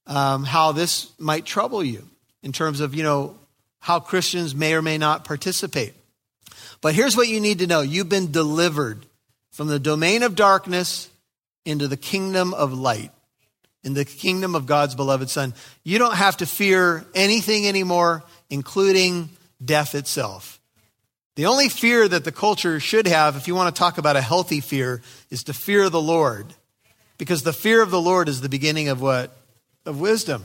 um, 0.07 0.45
how 0.45 0.73
this 0.73 1.13
might 1.19 1.45
trouble 1.45 1.85
you 1.85 2.09
in 2.43 2.53
terms 2.53 2.81
of, 2.81 2.95
you 2.95 3.03
know, 3.03 3.37
how 3.81 4.01
Christians 4.01 4.55
may 4.55 4.75
or 4.75 4.83
may 4.83 4.99
not 4.99 5.25
participate. 5.25 5.95
But 6.81 6.95
here's 6.95 7.17
what 7.17 7.29
you 7.29 7.41
need 7.41 7.61
to 7.61 7.67
know 7.67 7.83
you've 7.83 8.09
been 8.09 8.33
delivered 8.33 9.05
from 9.53 9.69
the 9.69 9.79
domain 9.79 10.23
of 10.23 10.35
darkness 10.35 11.09
into 11.65 11.87
the 11.87 11.97
kingdom 11.97 12.55
of 12.55 12.73
light, 12.73 13.11
in 13.85 13.95
the 13.95 14.05
kingdom 14.05 14.55
of 14.55 14.67
God's 14.67 14.95
beloved 14.95 15.29
Son. 15.29 15.55
You 15.85 15.99
don't 15.99 16.15
have 16.15 16.39
to 16.39 16.47
fear 16.47 17.05
anything 17.15 17.69
anymore, 17.69 18.25
including 18.49 19.29
death 19.65 19.95
itself. 19.95 20.61
The 21.37 21.47
only 21.47 21.69
fear 21.69 22.09
that 22.09 22.25
the 22.25 22.33
culture 22.33 22.81
should 22.81 23.07
have, 23.07 23.37
if 23.37 23.47
you 23.47 23.55
want 23.55 23.75
to 23.75 23.79
talk 23.79 23.99
about 23.99 24.17
a 24.17 24.21
healthy 24.21 24.61
fear, 24.61 25.03
is 25.31 25.45
to 25.45 25.55
fear 25.55 25.89
the 25.89 26.01
Lord. 26.01 26.47
Because 27.17 27.43
the 27.43 27.53
fear 27.53 27.83
of 27.83 27.91
the 27.91 28.01
Lord 28.01 28.29
is 28.29 28.41
the 28.41 28.49
beginning 28.49 28.89
of 28.89 29.01
what? 29.01 29.37
Of 29.87 30.01
wisdom. 30.01 30.45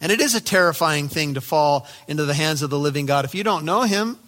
And 0.00 0.12
it 0.12 0.20
is 0.20 0.34
a 0.34 0.40
terrifying 0.40 1.08
thing 1.08 1.34
to 1.34 1.40
fall 1.40 1.86
into 2.06 2.24
the 2.24 2.34
hands 2.34 2.62
of 2.62 2.70
the 2.70 2.78
living 2.78 3.06
God. 3.06 3.24
If 3.24 3.34
you 3.34 3.42
don't 3.42 3.64
know 3.64 3.82
him, 3.82 4.18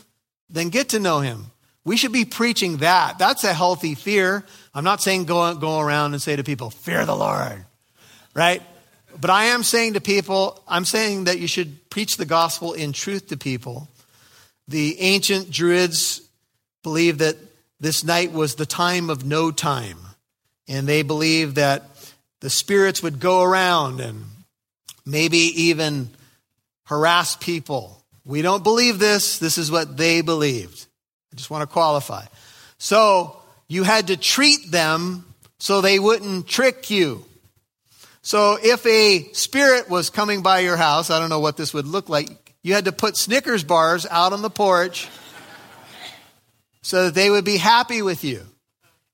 then 0.50 0.70
get 0.70 0.90
to 0.90 0.98
know 0.98 1.20
him. 1.20 1.46
We 1.84 1.96
should 1.96 2.12
be 2.12 2.24
preaching 2.24 2.78
that. 2.78 3.18
That's 3.18 3.44
a 3.44 3.54
healthy 3.54 3.94
fear. 3.94 4.44
I'm 4.74 4.84
not 4.84 5.00
saying 5.00 5.24
go, 5.24 5.54
go 5.54 5.78
around 5.78 6.12
and 6.12 6.20
say 6.20 6.36
to 6.36 6.44
people, 6.44 6.70
fear 6.70 7.06
the 7.06 7.16
Lord, 7.16 7.64
right? 8.34 8.62
But 9.20 9.30
I 9.30 9.46
am 9.46 9.62
saying 9.62 9.94
to 9.94 10.00
people, 10.00 10.62
I'm 10.68 10.84
saying 10.84 11.24
that 11.24 11.38
you 11.38 11.48
should 11.48 11.87
preach 11.98 12.16
the 12.16 12.24
gospel 12.24 12.74
in 12.74 12.92
truth 12.92 13.26
to 13.26 13.36
people. 13.36 13.88
The 14.68 15.00
ancient 15.00 15.50
Druids 15.50 16.20
believed 16.84 17.18
that 17.18 17.34
this 17.80 18.04
night 18.04 18.30
was 18.30 18.54
the 18.54 18.66
time 18.66 19.10
of 19.10 19.24
no 19.24 19.50
time. 19.50 19.98
And 20.68 20.86
they 20.86 21.02
believed 21.02 21.56
that 21.56 21.82
the 22.38 22.50
spirits 22.50 23.02
would 23.02 23.18
go 23.18 23.42
around 23.42 23.98
and 23.98 24.26
maybe 25.04 25.38
even 25.38 26.10
harass 26.84 27.34
people. 27.34 28.00
We 28.24 28.42
don't 28.42 28.62
believe 28.62 29.00
this. 29.00 29.40
This 29.40 29.58
is 29.58 29.68
what 29.68 29.96
they 29.96 30.20
believed. 30.20 30.86
I 31.32 31.34
just 31.34 31.50
want 31.50 31.62
to 31.62 31.72
qualify. 31.72 32.26
So 32.78 33.42
you 33.66 33.82
had 33.82 34.06
to 34.06 34.16
treat 34.16 34.70
them 34.70 35.24
so 35.58 35.80
they 35.80 35.98
wouldn't 35.98 36.46
trick 36.46 36.90
you. 36.90 37.24
So 38.28 38.58
if 38.62 38.84
a 38.84 39.32
spirit 39.32 39.88
was 39.88 40.10
coming 40.10 40.42
by 40.42 40.58
your 40.58 40.76
house, 40.76 41.08
I 41.08 41.18
don't 41.18 41.30
know 41.30 41.40
what 41.40 41.56
this 41.56 41.72
would 41.72 41.86
look 41.86 42.10
like, 42.10 42.54
you 42.62 42.74
had 42.74 42.84
to 42.84 42.92
put 42.92 43.16
Snickers 43.16 43.64
bars 43.64 44.04
out 44.04 44.34
on 44.34 44.42
the 44.42 44.50
porch 44.50 45.08
so 46.82 47.06
that 47.06 47.14
they 47.14 47.30
would 47.30 47.46
be 47.46 47.56
happy 47.56 48.02
with 48.02 48.24
you. 48.24 48.42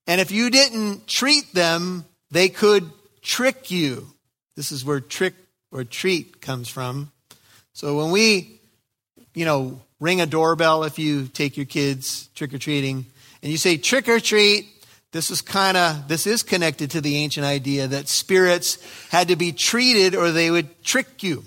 And 0.08 0.20
if 0.20 0.32
you 0.32 0.50
didn't 0.50 1.06
treat 1.06 1.52
them, 1.54 2.04
they 2.32 2.48
could 2.48 2.90
trick 3.22 3.70
you. 3.70 4.08
This 4.56 4.72
is 4.72 4.84
where 4.84 4.98
trick 4.98 5.34
or 5.70 5.84
treat 5.84 6.40
comes 6.40 6.68
from. 6.68 7.12
So 7.72 7.98
when 7.98 8.10
we, 8.10 8.58
you 9.32 9.44
know, 9.44 9.80
ring 10.00 10.22
a 10.22 10.26
doorbell 10.26 10.82
if 10.82 10.98
you 10.98 11.28
take 11.28 11.56
your 11.56 11.66
kids 11.66 12.30
trick 12.34 12.52
or 12.52 12.58
treating 12.58 13.06
and 13.44 13.52
you 13.52 13.58
say 13.58 13.76
trick 13.76 14.08
or 14.08 14.18
treat, 14.18 14.73
this 15.14 15.30
is 15.30 15.42
kind 15.42 15.76
of 15.76 16.08
this 16.08 16.26
is 16.26 16.42
connected 16.42 16.90
to 16.90 17.00
the 17.00 17.18
ancient 17.18 17.46
idea 17.46 17.86
that 17.86 18.08
spirits 18.08 18.78
had 19.10 19.28
to 19.28 19.36
be 19.36 19.52
treated 19.52 20.16
or 20.16 20.32
they 20.32 20.50
would 20.50 20.82
trick 20.82 21.22
you. 21.22 21.44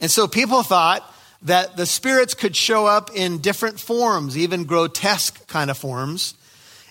And 0.00 0.10
so 0.10 0.26
people 0.26 0.62
thought 0.62 1.04
that 1.42 1.76
the 1.76 1.84
spirits 1.84 2.32
could 2.32 2.56
show 2.56 2.86
up 2.86 3.10
in 3.14 3.42
different 3.42 3.78
forms, 3.78 4.38
even 4.38 4.64
grotesque 4.64 5.46
kind 5.48 5.70
of 5.70 5.76
forms. 5.76 6.34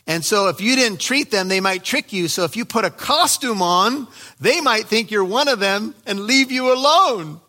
And 0.06 0.24
so 0.24 0.50
if 0.50 0.62
you 0.62 0.76
didn't 0.76 1.02
treat 1.02 1.32
them, 1.32 1.48
they 1.48 1.62
might 1.62 1.84
trick 1.84 2.14
you. 2.14 2.28
So 2.28 2.44
if 2.44 2.56
you 2.56 2.64
put 2.64 2.86
a 2.86 2.92
costume 2.92 3.64
on, 3.64 4.08
they 4.40 4.62
might 4.62 4.86
think 4.86 5.10
you're 5.10 5.26
one 5.26 5.48
of 5.48 5.58
them 5.58 5.96
and 6.06 6.20
leave 6.22 6.52
you 6.52 6.72
alone. 6.72 7.42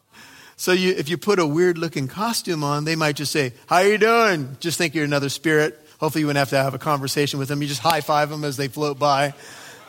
So 0.56 0.72
you, 0.72 0.92
if 0.92 1.10
you 1.10 1.18
put 1.18 1.38
a 1.38 1.46
weird 1.46 1.76
looking 1.76 2.08
costume 2.08 2.64
on, 2.64 2.86
they 2.86 2.96
might 2.96 3.16
just 3.16 3.30
say, 3.30 3.52
how 3.66 3.76
are 3.76 3.86
you 3.86 3.98
doing? 3.98 4.56
Just 4.58 4.78
think 4.78 4.94
you're 4.94 5.04
another 5.04 5.28
spirit. 5.28 5.85
Hopefully 5.98 6.20
you 6.20 6.26
wouldn't 6.26 6.38
have 6.38 6.50
to 6.50 6.62
have 6.62 6.74
a 6.74 6.78
conversation 6.78 7.38
with 7.38 7.48
them. 7.48 7.62
You 7.62 7.68
just 7.68 7.80
high 7.80 8.00
five 8.00 8.30
them 8.30 8.44
as 8.44 8.56
they 8.56 8.68
float 8.68 8.98
by. 8.98 9.34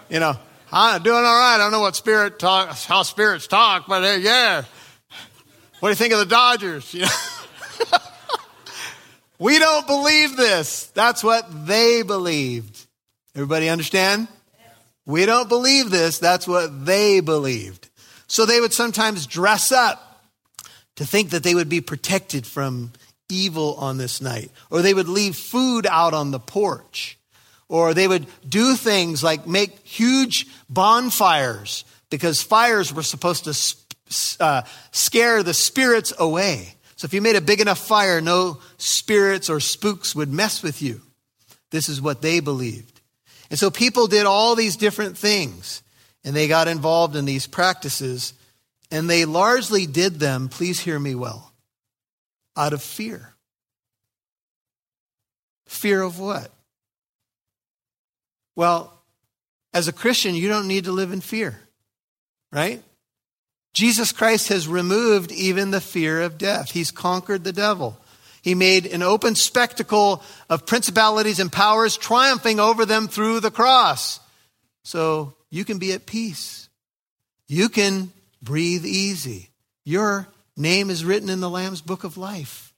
You 0.10 0.20
know, 0.20 0.36
I'm 0.72 1.04
doing 1.04 1.18
all 1.18 1.24
right. 1.24 1.56
I 1.56 1.58
don't 1.58 1.72
know 1.72 1.82
what 1.82 1.96
spirit 1.96 2.40
talk, 2.40 2.70
how 2.78 3.04
spirits 3.04 3.48
talk, 3.48 3.88
but 3.88 4.04
uh, 4.04 4.18
yeah. 4.20 4.64
What 5.80 5.90
do 5.90 5.92
you 5.92 5.96
think 5.96 6.14
of 6.14 6.20
the 6.20 6.26
Dodgers? 6.26 6.94
You 6.94 7.02
know? 7.02 7.08
We 9.40 9.60
don't 9.60 9.86
believe 9.86 10.36
this. 10.36 10.88
That's 10.88 11.24
what 11.24 11.68
they 11.68 12.02
believed. 12.02 12.88
Everybody 13.36 13.70
understand? 13.70 14.28
We 15.06 15.26
don't 15.26 15.48
believe 15.48 15.92
this. 15.92 16.18
That's 16.18 16.48
what 16.48 16.86
they 16.86 17.20
believed. 17.20 17.90
So 18.26 18.46
they 18.46 18.60
would 18.60 18.74
sometimes 18.74 19.28
dress 19.28 19.72
up 19.72 20.22
to 20.96 21.06
think 21.06 21.30
that 21.30 21.44
they 21.44 21.54
would 21.54 21.70
be 21.70 21.82
protected 21.82 22.48
from 22.48 22.92
evil 23.30 23.76
on 23.76 23.98
this 23.98 24.22
night. 24.22 24.52
Or 24.70 24.82
they 24.82 24.94
would 24.94 25.10
leave 25.10 25.36
food 25.36 25.86
out 25.86 26.14
on 26.14 26.32
the 26.32 26.40
porch. 26.40 27.18
Or 27.70 27.94
they 27.94 28.08
would 28.08 28.28
do 28.48 28.76
things 28.76 29.24
like 29.24 29.46
make 29.46 29.86
huge 29.86 30.48
bonfires 30.70 31.84
because 32.10 32.42
fires 32.42 32.94
were 32.94 33.04
supposed 33.04 33.44
to 33.46 34.40
uh, 34.40 34.62
scare 34.92 35.44
the 35.44 35.54
spirits 35.54 36.14
away. 36.18 36.76
So 36.96 37.06
if 37.06 37.14
you 37.14 37.22
made 37.22 37.36
a 37.36 37.42
big 37.42 37.62
enough 37.62 37.80
fire, 37.80 38.22
no 38.22 38.60
spirits 38.78 39.50
or 39.50 39.60
spooks 39.60 40.16
would 40.16 40.32
mess 40.32 40.64
with 40.64 40.82
you. 40.82 41.02
This 41.70 41.90
is 41.90 42.02
what 42.02 42.22
they 42.22 42.40
believed. 42.40 43.02
And 43.50 43.60
so 43.60 43.70
people 43.70 44.08
did 44.08 44.26
all 44.26 44.56
these 44.56 44.78
different 44.78 45.18
things 45.18 45.84
and 46.24 46.36
they 46.36 46.48
got 46.48 46.68
involved 46.68 47.16
in 47.16 47.26
these 47.26 47.48
practices 47.48 48.34
and 48.90 49.10
they 49.10 49.26
largely 49.26 49.86
did 49.86 50.20
them, 50.20 50.50
please 50.50 50.80
hear 50.80 50.98
me 50.98 51.14
well, 51.14 51.47
out 52.58 52.74
of 52.74 52.82
fear. 52.82 53.36
Fear 55.68 56.02
of 56.02 56.20
what? 56.20 56.52
Well, 58.56 58.94
as 59.74 59.88
a 59.88 59.94
Christian, 59.94 60.34
you 60.34 60.48
don't 60.48 60.68
need 60.68 60.86
to 60.86 60.92
live 60.92 61.12
in 61.12 61.22
fear, 61.22 61.60
right? 62.52 62.82
Jesus 63.74 64.12
Christ 64.12 64.50
has 64.50 64.68
removed 64.68 65.32
even 65.32 65.70
the 65.70 65.80
fear 65.82 66.22
of 66.22 66.40
death. 66.40 66.72
He's 66.72 66.90
conquered 66.90 67.44
the 67.44 67.54
devil. 67.54 68.00
He 68.42 68.56
made 68.56 68.88
an 68.88 69.04
open 69.04 69.36
spectacle 69.36 70.24
of 70.50 70.66
principalities 70.66 71.40
and 71.40 71.52
powers, 71.52 71.98
triumphing 71.98 72.60
over 72.60 72.86
them 72.86 73.08
through 73.08 73.42
the 73.42 73.52
cross. 73.52 74.20
So 74.84 75.36
you 75.52 75.64
can 75.66 75.78
be 75.78 75.92
at 75.92 76.06
peace. 76.06 76.70
You 77.48 77.70
can 77.70 78.12
breathe 78.42 78.86
easy. 78.86 79.50
Your 79.86 80.28
name 80.58 80.90
is 80.90 81.06
written 81.06 81.30
in 81.30 81.40
the 81.40 81.50
Lamb's 81.50 81.82
book 81.82 82.04
of 82.04 82.18
life. 82.18 82.74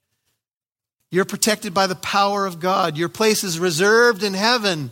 You're 1.12 1.26
protected 1.26 1.74
by 1.74 1.88
the 1.88 1.96
power 1.96 2.46
of 2.46 2.60
God. 2.60 2.98
Your 2.98 3.10
place 3.10 3.44
is 3.44 3.60
reserved 3.60 4.22
in 4.22 4.34
heaven. 4.34 4.92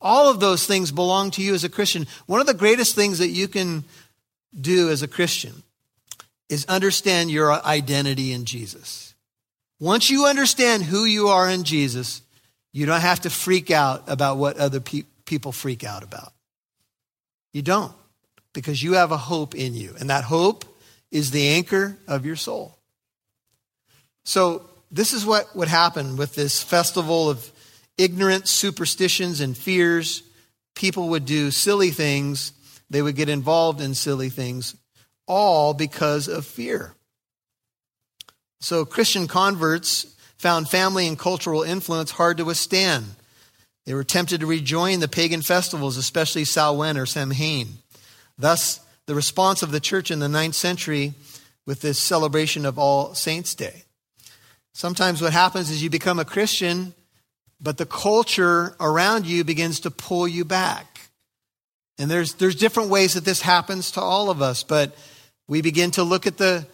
All 0.00 0.30
of 0.30 0.38
those 0.38 0.66
things 0.66 0.92
belong 0.92 1.32
to 1.32 1.42
you 1.42 1.54
as 1.54 1.64
a 1.64 1.68
Christian. 1.68 2.06
One 2.26 2.40
of 2.40 2.46
the 2.46 2.54
greatest 2.54 2.94
things 2.94 3.18
that 3.18 3.28
you 3.28 3.48
can 3.48 3.82
do 4.58 4.90
as 4.90 5.02
a 5.02 5.08
Christian 5.08 5.64
is 6.48 6.64
understand 6.66 7.30
your 7.30 7.52
identity 7.52 8.32
in 8.32 8.44
Jesus. 8.44 9.14
Once 9.80 10.10
you 10.10 10.26
understand 10.26 10.84
who 10.84 11.04
you 11.04 11.28
are 11.28 11.48
in 11.48 11.64
Jesus, 11.64 12.22
you 12.72 12.86
don't 12.86 13.00
have 13.00 13.20
to 13.20 13.30
freak 13.30 13.70
out 13.70 14.04
about 14.06 14.36
what 14.36 14.56
other 14.56 14.80
pe- 14.80 15.04
people 15.24 15.52
freak 15.52 15.84
out 15.84 16.02
about. 16.02 16.32
You 17.52 17.62
don't, 17.62 17.92
because 18.52 18.82
you 18.82 18.94
have 18.94 19.12
a 19.12 19.16
hope 19.16 19.54
in 19.54 19.74
you, 19.74 19.94
and 19.98 20.10
that 20.10 20.24
hope 20.24 20.64
is 21.10 21.30
the 21.30 21.48
anchor 21.48 21.96
of 22.06 22.26
your 22.26 22.36
soul. 22.36 22.76
So, 24.24 24.68
this 24.90 25.12
is 25.12 25.26
what 25.26 25.54
would 25.54 25.68
happen 25.68 26.16
with 26.16 26.34
this 26.34 26.62
festival 26.62 27.28
of 27.28 27.52
ignorant 27.98 28.48
superstitions 28.48 29.40
and 29.40 29.56
fears. 29.56 30.22
People 30.74 31.10
would 31.10 31.26
do 31.26 31.50
silly 31.50 31.90
things 31.90 32.52
they 32.90 33.02
would 33.02 33.16
get 33.16 33.28
involved 33.28 33.80
in 33.80 33.94
silly 33.94 34.30
things, 34.30 34.74
all 35.26 35.74
because 35.74 36.28
of 36.28 36.46
fear. 36.46 36.94
So 38.60 38.84
Christian 38.84 39.28
converts 39.28 40.06
found 40.36 40.68
family 40.68 41.06
and 41.06 41.18
cultural 41.18 41.62
influence 41.62 42.12
hard 42.12 42.38
to 42.38 42.44
withstand. 42.44 43.04
They 43.84 43.94
were 43.94 44.04
tempted 44.04 44.40
to 44.40 44.46
rejoin 44.46 45.00
the 45.00 45.08
pagan 45.08 45.42
festivals, 45.42 45.96
especially 45.96 46.44
Samhain 46.44 46.96
or 46.96 47.06
Samhain. 47.06 47.78
Thus, 48.36 48.80
the 49.08 49.14
response 49.14 49.62
of 49.62 49.70
the 49.70 49.80
church 49.80 50.10
in 50.10 50.18
the 50.18 50.28
ninth 50.28 50.54
century 50.54 51.14
with 51.64 51.80
this 51.80 51.98
celebration 51.98 52.66
of 52.66 52.78
All 52.78 53.14
Saints' 53.14 53.54
Day. 53.54 53.84
Sometimes 54.74 55.22
what 55.22 55.32
happens 55.32 55.70
is 55.70 55.82
you 55.82 55.88
become 55.88 56.18
a 56.18 56.26
Christian, 56.26 56.92
but 57.58 57.78
the 57.78 57.86
culture 57.86 58.76
around 58.78 59.24
you 59.24 59.44
begins 59.44 59.80
to 59.80 59.90
pull 59.90 60.28
you 60.28 60.44
back. 60.44 61.08
And 61.98 62.10
there's, 62.10 62.34
there's 62.34 62.54
different 62.54 62.90
ways 62.90 63.14
that 63.14 63.24
this 63.24 63.40
happens 63.40 63.92
to 63.92 64.00
all 64.02 64.28
of 64.28 64.42
us, 64.42 64.62
but 64.62 64.94
we 65.48 65.62
begin 65.62 65.90
to 65.92 66.02
look 66.02 66.26
at 66.26 66.36
the, 66.36 66.66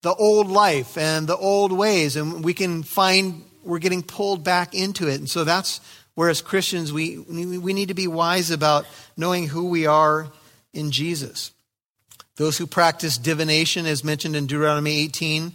the 0.00 0.14
old 0.14 0.48
life 0.48 0.96
and 0.96 1.26
the 1.26 1.36
old 1.36 1.72
ways, 1.72 2.16
and 2.16 2.42
we 2.42 2.54
can 2.54 2.84
find 2.84 3.44
we're 3.64 3.80
getting 3.80 4.02
pulled 4.02 4.42
back 4.42 4.74
into 4.74 5.08
it. 5.08 5.16
And 5.16 5.28
so 5.28 5.44
that's 5.44 5.82
where, 6.14 6.30
as 6.30 6.40
Christians, 6.40 6.90
we, 6.90 7.18
we 7.18 7.74
need 7.74 7.88
to 7.88 7.94
be 7.94 8.06
wise 8.06 8.50
about 8.50 8.86
knowing 9.14 9.46
who 9.46 9.68
we 9.68 9.84
are 9.84 10.32
in 10.72 10.90
Jesus. 10.90 11.52
Those 12.36 12.56
who 12.58 12.66
practice 12.66 13.18
divination, 13.18 13.86
as 13.86 14.04
mentioned 14.04 14.36
in 14.36 14.46
Deuteronomy 14.46 14.96
18, 15.02 15.52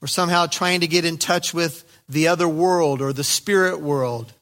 were 0.00 0.06
somehow 0.06 0.46
trying 0.46 0.80
to 0.80 0.86
get 0.86 1.04
in 1.04 1.16
touch 1.16 1.54
with 1.54 1.84
the 2.08 2.28
other 2.28 2.48
world 2.48 3.00
or 3.00 3.12
the 3.12 3.24
spirit 3.24 3.80
world. 3.80 4.32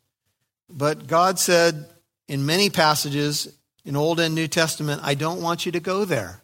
But 0.70 1.06
God 1.06 1.38
said 1.38 1.86
in 2.28 2.46
many 2.46 2.70
passages 2.70 3.52
in 3.84 3.96
Old 3.96 4.20
and 4.20 4.34
New 4.34 4.48
Testament, 4.48 5.02
I 5.04 5.14
don't 5.14 5.42
want 5.42 5.66
you 5.66 5.72
to 5.72 5.80
go 5.80 6.04
there. 6.04 6.42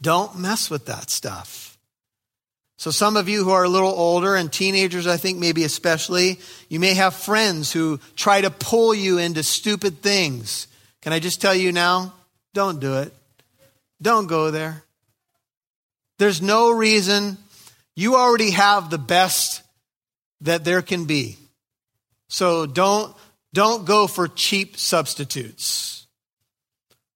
Don't 0.00 0.38
mess 0.38 0.70
with 0.70 0.86
that 0.86 1.10
stuff. 1.10 1.76
So, 2.78 2.90
some 2.90 3.18
of 3.18 3.28
you 3.28 3.44
who 3.44 3.50
are 3.50 3.64
a 3.64 3.68
little 3.68 3.90
older 3.90 4.34
and 4.34 4.50
teenagers, 4.50 5.06
I 5.06 5.18
think 5.18 5.38
maybe 5.38 5.64
especially, 5.64 6.40
you 6.70 6.80
may 6.80 6.94
have 6.94 7.14
friends 7.14 7.70
who 7.70 8.00
try 8.16 8.40
to 8.40 8.50
pull 8.50 8.94
you 8.94 9.18
into 9.18 9.42
stupid 9.42 10.00
things. 10.00 10.66
Can 11.02 11.12
I 11.12 11.18
just 11.18 11.42
tell 11.42 11.54
you 11.54 11.72
now? 11.72 12.14
Don't 12.54 12.80
do 12.80 12.96
it. 12.96 13.12
Don't 14.02 14.26
go 14.26 14.50
there. 14.50 14.82
There's 16.18 16.42
no 16.42 16.70
reason. 16.70 17.38
You 17.96 18.16
already 18.16 18.50
have 18.50 18.90
the 18.90 18.98
best 18.98 19.62
that 20.42 20.64
there 20.64 20.82
can 20.82 21.04
be. 21.04 21.36
So 22.28 22.66
don't, 22.66 23.14
don't 23.52 23.84
go 23.84 24.06
for 24.06 24.28
cheap 24.28 24.76
substitutes. 24.76 26.06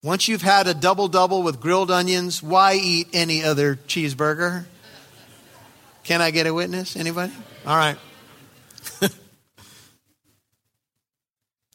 Once 0.02 0.28
you've 0.28 0.42
had 0.42 0.66
a 0.66 0.74
double 0.74 1.08
double 1.08 1.42
with 1.42 1.60
grilled 1.60 1.90
onions, 1.90 2.42
why 2.42 2.74
eat 2.74 3.08
any 3.14 3.42
other 3.42 3.76
cheeseburger? 3.76 4.66
Can 6.02 6.20
I 6.20 6.30
get 6.30 6.46
a 6.46 6.52
witness? 6.52 6.96
Anybody? 6.96 7.32
All 7.66 7.76
right. 7.76 7.96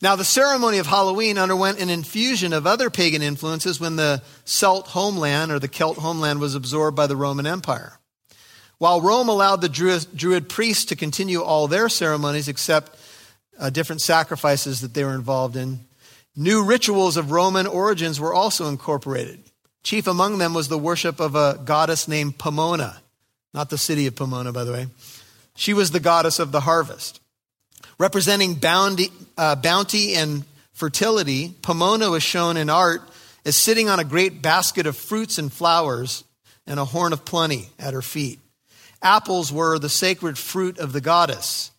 Now, 0.02 0.16
the 0.16 0.24
ceremony 0.24 0.78
of 0.78 0.88
Halloween 0.88 1.38
underwent 1.38 1.80
an 1.80 1.90
infusion 1.90 2.54
of 2.54 2.66
other 2.66 2.90
pagan 2.90 3.22
influences 3.22 3.80
when 3.80 3.96
the 3.96 4.22
Celt 4.46 4.88
homeland 4.88 5.52
or 5.52 5.60
the 5.60 5.68
Celt 5.68 5.98
homeland 5.98 6.40
was 6.40 6.56
absorbed 6.56 6.96
by 6.96 7.08
the 7.08 7.16
Roman 7.16 7.46
Empire. 7.46 8.00
While 8.78 9.02
Rome 9.02 9.28
allowed 9.28 9.62
the 9.62 9.68
Druid, 9.70 10.08
Druid 10.16 10.48
priests 10.48 10.86
to 10.86 10.96
continue 10.96 11.42
all 11.42 11.68
their 11.68 11.90
ceremonies 11.90 12.48
except 12.48 12.98
uh, 13.60 13.70
different 13.70 14.02
sacrifices 14.02 14.82
that 14.82 14.94
they 14.94 15.04
were 15.04 15.16
involved 15.16 15.58
in, 15.58 15.82
new 16.36 16.64
rituals 16.64 17.18
of 17.18 17.32
Roman 17.32 17.68
origins 17.68 18.20
were 18.20 18.34
also 18.34 18.70
incorporated. 18.70 19.44
Chief 19.84 20.08
among 20.08 20.38
them 20.38 20.54
was 20.54 20.70
the 20.70 20.78
worship 20.78 21.20
of 21.20 21.36
a 21.36 21.60
goddess 21.66 22.08
named 22.08 22.38
Pomona 22.38 23.02
not 23.54 23.70
the 23.70 23.78
city 23.78 24.08
of 24.08 24.16
Pomona, 24.16 24.52
by 24.52 24.64
the 24.64 24.72
way. 24.72 24.88
She 25.56 25.74
was 25.74 25.92
the 25.92 26.00
goddess 26.00 26.40
of 26.40 26.52
the 26.52 26.62
harvest. 26.62 27.19
Representing 28.00 28.56
bounty, 28.56 29.10
uh, 29.38 29.56
bounty 29.56 30.16
and 30.16 30.46
fertility, 30.72 31.54
Pomona 31.62 32.10
was 32.10 32.24
shown 32.24 32.56
in 32.56 32.70
art 32.70 33.02
as 33.46 33.58
sitting 33.58 33.90
on 33.90 34.00
a 34.00 34.06
great 34.06 34.42
basket 34.42 34.88
of 34.88 34.96
fruits 34.96 35.38
and 35.38 35.52
flowers 35.52 36.24
and 36.66 36.80
a 36.80 36.86
horn 36.86 37.12
of 37.12 37.26
plenty 37.26 37.70
at 37.78 37.94
her 37.94 38.02
feet. 38.02 38.40
Apples 39.02 39.52
were 39.52 39.78
the 39.80 39.90
sacred 39.90 40.38
fruit 40.38 40.80
of 40.80 40.94
the 40.94 41.02
goddess. 41.02 41.72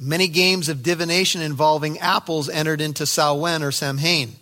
Many 0.00 0.28
games 0.28 0.68
of 0.68 0.82
divination 0.82 1.42
involving 1.42 1.98
apples 1.98 2.48
entered 2.48 2.80
into 2.80 3.04
Samhain 3.04 3.62
or 3.62 3.72
Samhain 3.72 4.36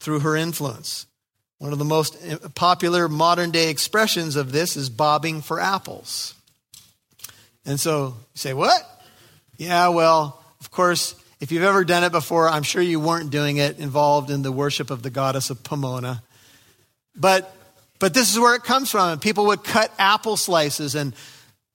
through 0.00 0.20
her 0.20 0.34
influence. 0.34 1.06
One 1.58 1.72
of 1.72 1.78
the 1.78 1.84
most 1.84 2.16
popular 2.54 3.08
modern 3.08 3.50
day 3.50 3.68
expressions 3.68 4.34
of 4.34 4.50
this 4.50 4.76
is 4.76 4.88
bobbing 4.88 5.42
for 5.42 5.60
apples. 5.60 6.34
And 7.66 7.78
so 7.78 8.06
you 8.06 8.38
say, 8.38 8.54
What? 8.54 8.86
Yeah, 9.58 9.88
well, 9.88 10.39
of 10.70 10.76
course, 10.76 11.16
if 11.40 11.50
you've 11.50 11.64
ever 11.64 11.84
done 11.84 12.04
it 12.04 12.12
before, 12.12 12.48
I'm 12.48 12.62
sure 12.62 12.80
you 12.80 13.00
weren't 13.00 13.30
doing 13.30 13.56
it 13.56 13.80
involved 13.80 14.30
in 14.30 14.42
the 14.42 14.52
worship 14.52 14.92
of 14.92 15.02
the 15.02 15.10
goddess 15.10 15.50
of 15.50 15.64
Pomona. 15.64 16.22
But, 17.16 17.52
but 17.98 18.14
this 18.14 18.32
is 18.32 18.38
where 18.38 18.54
it 18.54 18.62
comes 18.62 18.88
from. 18.88 19.18
People 19.18 19.46
would 19.46 19.64
cut 19.64 19.92
apple 19.98 20.36
slices 20.36 20.94
and 20.94 21.12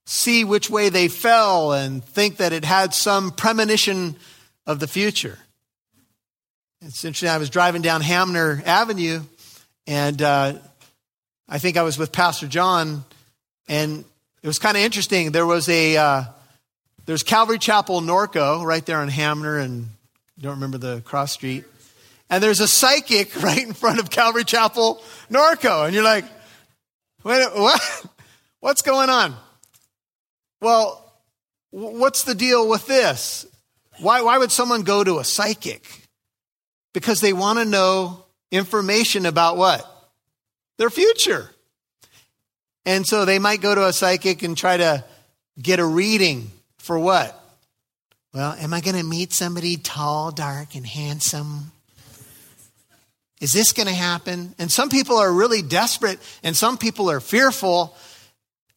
see 0.06 0.46
which 0.46 0.70
way 0.70 0.88
they 0.88 1.10
fell 1.10 1.74
and 1.74 2.02
think 2.02 2.38
that 2.38 2.54
it 2.54 2.64
had 2.64 2.94
some 2.94 3.32
premonition 3.32 4.16
of 4.66 4.80
the 4.80 4.88
future. 4.88 5.38
It's 6.82 7.04
interesting. 7.04 7.28
I 7.28 7.38
was 7.38 7.50
driving 7.50 7.82
down 7.82 8.00
Hamner 8.00 8.64
Avenue 8.66 9.24
and 9.86 10.22
uh, 10.22 10.54
I 11.50 11.60
think 11.60 11.76
I 11.76 11.84
was 11.84 11.98
with 11.98 12.14
Pastor 12.14 12.48
John, 12.48 13.04
and 13.68 14.06
it 14.42 14.48
was 14.48 14.58
kind 14.58 14.78
of 14.78 14.84
interesting. 14.84 15.34
There 15.34 15.46
was 15.46 15.68
a 15.68 15.98
uh, 15.98 16.24
there's 17.06 17.24
Calvary 17.24 17.60
Chapel 17.60 18.02
Norco 18.02 18.64
right 18.64 18.86
there 18.86 18.98
on 18.98 19.10
Hamner, 19.10 19.58
and 19.58 19.90
don't 20.40 20.56
remember 20.56 20.78
the 20.78 21.02
cross 21.02 21.32
street. 21.32 21.66
And 22.30 22.42
there's 22.44 22.60
a 22.60 22.68
psychic 22.68 23.36
right 23.44 23.62
in 23.62 23.74
front 23.74 24.00
of 24.00 24.10
Calvary 24.10 24.44
Chapel 24.44 25.02
Norco, 25.30 25.86
and 25.86 25.94
you're 25.94 26.04
like, 26.04 26.26
wait, 27.24 27.48
what? 27.54 28.06
What's 28.60 28.82
going 28.82 29.10
on? 29.10 29.36
Well, 30.60 31.14
what's 31.70 32.24
the 32.24 32.34
deal 32.34 32.68
with 32.68 32.88
this? 32.88 33.46
Why, 34.00 34.24
why 34.24 34.40
would 34.40 34.52
someone 34.52 34.82
go 34.82 35.04
to 35.04 35.20
a 35.20 35.24
psychic? 35.24 35.86
Because 36.92 37.22
they 37.22 37.34
want 37.34 37.60
to 37.60 37.66
know 37.66 38.26
information 38.52 39.28
about 39.28 39.58
what? 39.58 39.86
Their 40.80 40.90
future. 40.90 41.52
And 42.88 43.06
so 43.06 43.26
they 43.26 43.38
might 43.38 43.62
go 43.62 43.76
to 43.76 43.86
a 43.86 43.94
psychic 43.94 44.42
and 44.42 44.58
try 44.58 44.78
to 44.78 45.04
get 45.62 45.80
a 45.80 45.86
reading 45.86 46.50
for 46.86 47.00
what? 47.00 47.42
Well, 48.32 48.54
am 48.60 48.74
I 48.74 48.80
going 48.80 48.96
to 48.96 49.04
meet 49.04 49.34
somebody 49.34 49.76
tall, 49.76 50.32
dark, 50.32 50.76
and 50.76 50.86
handsome? 50.86 51.72
Is 53.42 53.54
this 53.54 53.74
going 53.74 53.88
to 53.88 53.94
happen? 53.94 54.54
And 54.60 54.72
some 54.72 54.90
people 54.90 55.18
are 55.18 55.34
really 55.34 55.64
desperate 55.64 56.20
and 56.44 56.56
some 56.56 56.78
people 56.78 57.10
are 57.10 57.20
fearful. 57.20 57.96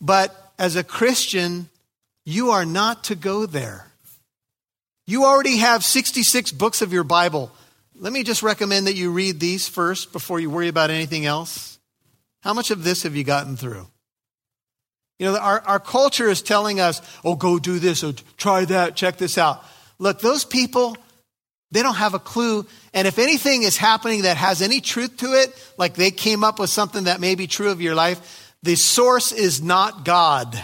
But 0.00 0.34
as 0.58 0.74
a 0.74 0.82
Christian, 0.82 1.68
you 2.24 2.50
are 2.50 2.64
not 2.64 3.04
to 3.04 3.14
go 3.14 3.44
there. 3.44 3.86
You 5.06 5.24
already 5.24 5.58
have 5.58 5.84
66 5.84 6.52
books 6.52 6.80
of 6.80 6.94
your 6.94 7.04
Bible. 7.04 7.52
Let 7.94 8.12
me 8.12 8.22
just 8.22 8.42
recommend 8.42 8.86
that 8.86 8.96
you 8.96 9.12
read 9.12 9.38
these 9.38 9.68
first 9.68 10.12
before 10.12 10.40
you 10.40 10.48
worry 10.48 10.68
about 10.68 10.90
anything 10.90 11.26
else. 11.26 11.78
How 12.40 12.54
much 12.54 12.70
of 12.70 12.84
this 12.84 13.02
have 13.02 13.14
you 13.14 13.24
gotten 13.24 13.56
through? 13.56 13.86
You 15.18 15.26
know, 15.26 15.38
our, 15.38 15.60
our 15.60 15.80
culture 15.80 16.28
is 16.28 16.42
telling 16.42 16.80
us, 16.80 17.02
oh, 17.24 17.34
go 17.34 17.58
do 17.58 17.78
this, 17.78 18.04
or 18.04 18.12
try 18.36 18.64
that, 18.66 18.94
check 18.94 19.16
this 19.16 19.36
out. 19.36 19.64
Look, 19.98 20.20
those 20.20 20.44
people, 20.44 20.96
they 21.72 21.82
don't 21.82 21.96
have 21.96 22.14
a 22.14 22.20
clue. 22.20 22.66
And 22.94 23.08
if 23.08 23.18
anything 23.18 23.62
is 23.62 23.76
happening 23.76 24.22
that 24.22 24.36
has 24.36 24.62
any 24.62 24.80
truth 24.80 25.16
to 25.18 25.26
it, 25.26 25.52
like 25.76 25.94
they 25.94 26.10
came 26.10 26.44
up 26.44 26.58
with 26.58 26.70
something 26.70 27.04
that 27.04 27.20
may 27.20 27.34
be 27.34 27.46
true 27.46 27.70
of 27.70 27.80
your 27.80 27.94
life, 27.94 28.54
the 28.62 28.76
source 28.76 29.32
is 29.32 29.60
not 29.60 30.04
God. 30.04 30.62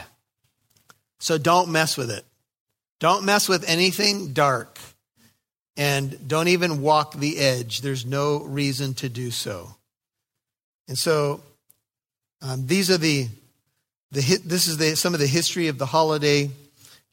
So 1.19 1.39
don't 1.39 1.71
mess 1.71 1.97
with 1.97 2.11
it. 2.11 2.25
Don't 3.01 3.25
mess 3.25 3.49
with 3.49 3.69
anything 3.69 4.33
dark 4.33 4.79
and 5.77 6.29
don't 6.29 6.49
even 6.49 6.81
walk 6.81 7.15
the 7.15 7.39
edge. 7.39 7.81
There's 7.81 8.07
no 8.07 8.43
reason 8.45 8.95
to 8.95 9.09
do 9.09 9.31
so. 9.31 9.75
And 10.87 10.97
so 10.97 11.43
um, 12.41 12.67
these 12.67 12.91
are 12.91 12.99
the, 12.99 13.29
the 14.15 14.41
this 14.45 14.69
is 14.69 14.79
the, 14.79 14.97
some 14.97 15.13
of 15.13 15.21
the 15.21 15.27
history 15.27 15.69
of 15.69 15.79
the 15.79 15.87
holiday 15.87 16.51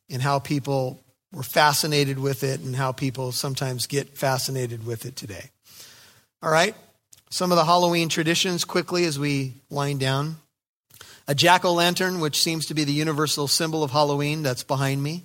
and 0.10 0.22
how 0.22 0.40
people 0.40 1.00
were 1.34 1.44
fascinated 1.44 2.20
with 2.20 2.44
it 2.44 2.60
and 2.60 2.76
how 2.76 2.92
people 2.92 3.32
sometimes 3.32 3.88
get 3.88 4.18
fascinated 4.18 4.86
with 4.86 5.06
it 5.06 5.16
today. 5.16 5.50
All 6.44 6.52
right, 6.52 6.76
some 7.30 7.52
of 7.52 7.58
the 7.58 7.66
Halloween 7.66 8.10
traditions 8.10 8.66
quickly 8.66 9.06
as 9.06 9.18
we 9.18 9.54
wind 9.70 10.00
down. 10.00 10.38
A 11.28 11.36
jack 11.36 11.66
o' 11.66 11.74
lantern, 11.74 12.20
which 12.20 12.42
seems 12.42 12.66
to 12.68 12.74
be 12.74 12.84
the 12.84 12.92
universal 12.92 13.48
symbol 13.48 13.84
of 13.84 13.92
Halloween, 13.92 14.44
that's 14.44 14.64
behind 14.64 15.02
me, 15.02 15.24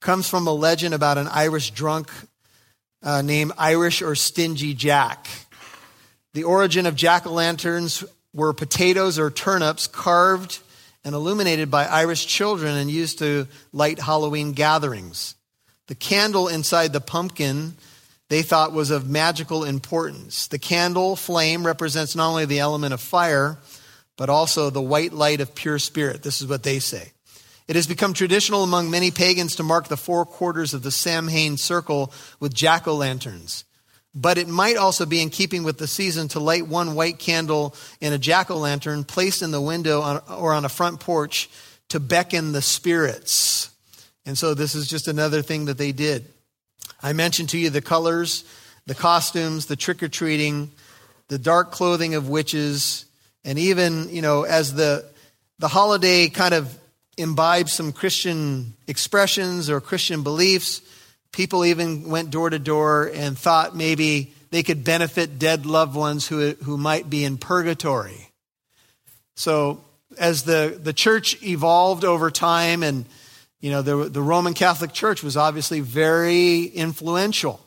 comes 0.00 0.28
from 0.28 0.46
a 0.46 0.52
legend 0.52 0.94
about 0.94 1.18
an 1.18 1.28
Irish 1.28 1.70
drunk 1.70 2.10
uh, 3.02 3.22
named 3.22 3.52
Irish 3.56 4.02
or 4.02 4.14
Stingy 4.14 4.74
Jack. 4.74 5.28
The 6.34 6.44
origin 6.44 6.86
of 6.86 6.96
jack 6.96 7.26
o' 7.26 7.32
lanterns 7.32 8.04
were 8.34 8.52
potatoes 8.52 9.18
or 9.18 9.30
turnips 9.30 9.86
carved 9.86 10.58
and 11.06 11.14
illuminated 11.14 11.70
by 11.70 11.86
Irish 11.86 12.26
children 12.26 12.76
and 12.76 12.90
used 12.90 13.20
to 13.20 13.46
light 13.72 14.00
Halloween 14.00 14.52
gatherings. 14.52 15.36
The 15.86 15.94
candle 15.94 16.48
inside 16.48 16.92
the 16.92 17.00
pumpkin 17.00 17.76
they 18.28 18.42
thought 18.42 18.72
was 18.72 18.90
of 18.90 19.08
magical 19.08 19.62
importance. 19.62 20.48
The 20.48 20.58
candle 20.58 21.14
flame 21.14 21.64
represents 21.64 22.16
not 22.16 22.30
only 22.30 22.44
the 22.44 22.58
element 22.58 22.92
of 22.92 23.00
fire, 23.00 23.56
but 24.16 24.28
also 24.28 24.68
the 24.68 24.82
white 24.82 25.12
light 25.12 25.40
of 25.40 25.54
pure 25.54 25.78
spirit. 25.78 26.24
This 26.24 26.42
is 26.42 26.48
what 26.48 26.64
they 26.64 26.80
say. 26.80 27.12
It 27.68 27.76
has 27.76 27.86
become 27.86 28.12
traditional 28.12 28.64
among 28.64 28.90
many 28.90 29.12
pagans 29.12 29.54
to 29.56 29.62
mark 29.62 29.86
the 29.86 29.96
four 29.96 30.26
quarters 30.26 30.74
of 30.74 30.82
the 30.82 30.90
Samhain 30.90 31.56
circle 31.56 32.12
with 32.40 32.52
jack 32.52 32.88
o' 32.88 32.96
lanterns. 32.96 33.64
But 34.18 34.38
it 34.38 34.48
might 34.48 34.78
also 34.78 35.04
be 35.04 35.20
in 35.20 35.28
keeping 35.28 35.62
with 35.62 35.76
the 35.76 35.86
season 35.86 36.26
to 36.28 36.40
light 36.40 36.66
one 36.66 36.94
white 36.94 37.18
candle 37.18 37.74
in 38.00 38.14
a 38.14 38.18
jack 38.18 38.50
o' 38.50 38.56
lantern 38.56 39.04
placed 39.04 39.42
in 39.42 39.50
the 39.50 39.60
window 39.60 40.00
on, 40.00 40.22
or 40.30 40.54
on 40.54 40.64
a 40.64 40.70
front 40.70 41.00
porch 41.00 41.50
to 41.90 42.00
beckon 42.00 42.52
the 42.52 42.62
spirits. 42.62 43.70
And 44.24 44.36
so 44.36 44.54
this 44.54 44.74
is 44.74 44.88
just 44.88 45.06
another 45.06 45.42
thing 45.42 45.66
that 45.66 45.76
they 45.76 45.92
did. 45.92 46.24
I 47.02 47.12
mentioned 47.12 47.50
to 47.50 47.58
you 47.58 47.68
the 47.68 47.82
colors, 47.82 48.44
the 48.86 48.94
costumes, 48.94 49.66
the 49.66 49.76
trick 49.76 50.02
or 50.02 50.08
treating, 50.08 50.70
the 51.28 51.38
dark 51.38 51.70
clothing 51.70 52.14
of 52.14 52.26
witches, 52.26 53.04
and 53.44 53.58
even, 53.58 54.08
you 54.08 54.22
know, 54.22 54.44
as 54.44 54.72
the, 54.72 55.04
the 55.58 55.68
holiday 55.68 56.28
kind 56.28 56.54
of 56.54 56.76
imbibed 57.18 57.68
some 57.68 57.92
Christian 57.92 58.72
expressions 58.88 59.68
or 59.68 59.80
Christian 59.82 60.22
beliefs, 60.22 60.80
people 61.32 61.64
even 61.64 62.08
went 62.08 62.30
door 62.30 62.50
to 62.50 62.58
door 62.58 63.10
and 63.12 63.38
thought 63.38 63.76
maybe 63.76 64.32
they 64.50 64.62
could 64.62 64.84
benefit 64.84 65.38
dead 65.38 65.66
loved 65.66 65.94
ones 65.94 66.26
who, 66.26 66.52
who 66.62 66.76
might 66.76 67.10
be 67.10 67.24
in 67.24 67.36
purgatory. 67.38 68.30
So 69.34 69.84
as 70.18 70.44
the, 70.44 70.78
the 70.82 70.92
church 70.92 71.42
evolved 71.42 72.04
over 72.04 72.30
time 72.30 72.82
and 72.82 73.04
you 73.60 73.70
know 73.70 73.82
the, 73.82 74.08
the 74.08 74.22
roman 74.22 74.54
catholic 74.54 74.92
church 74.92 75.22
was 75.22 75.36
obviously 75.36 75.80
very 75.80 76.64
influential 76.64 77.60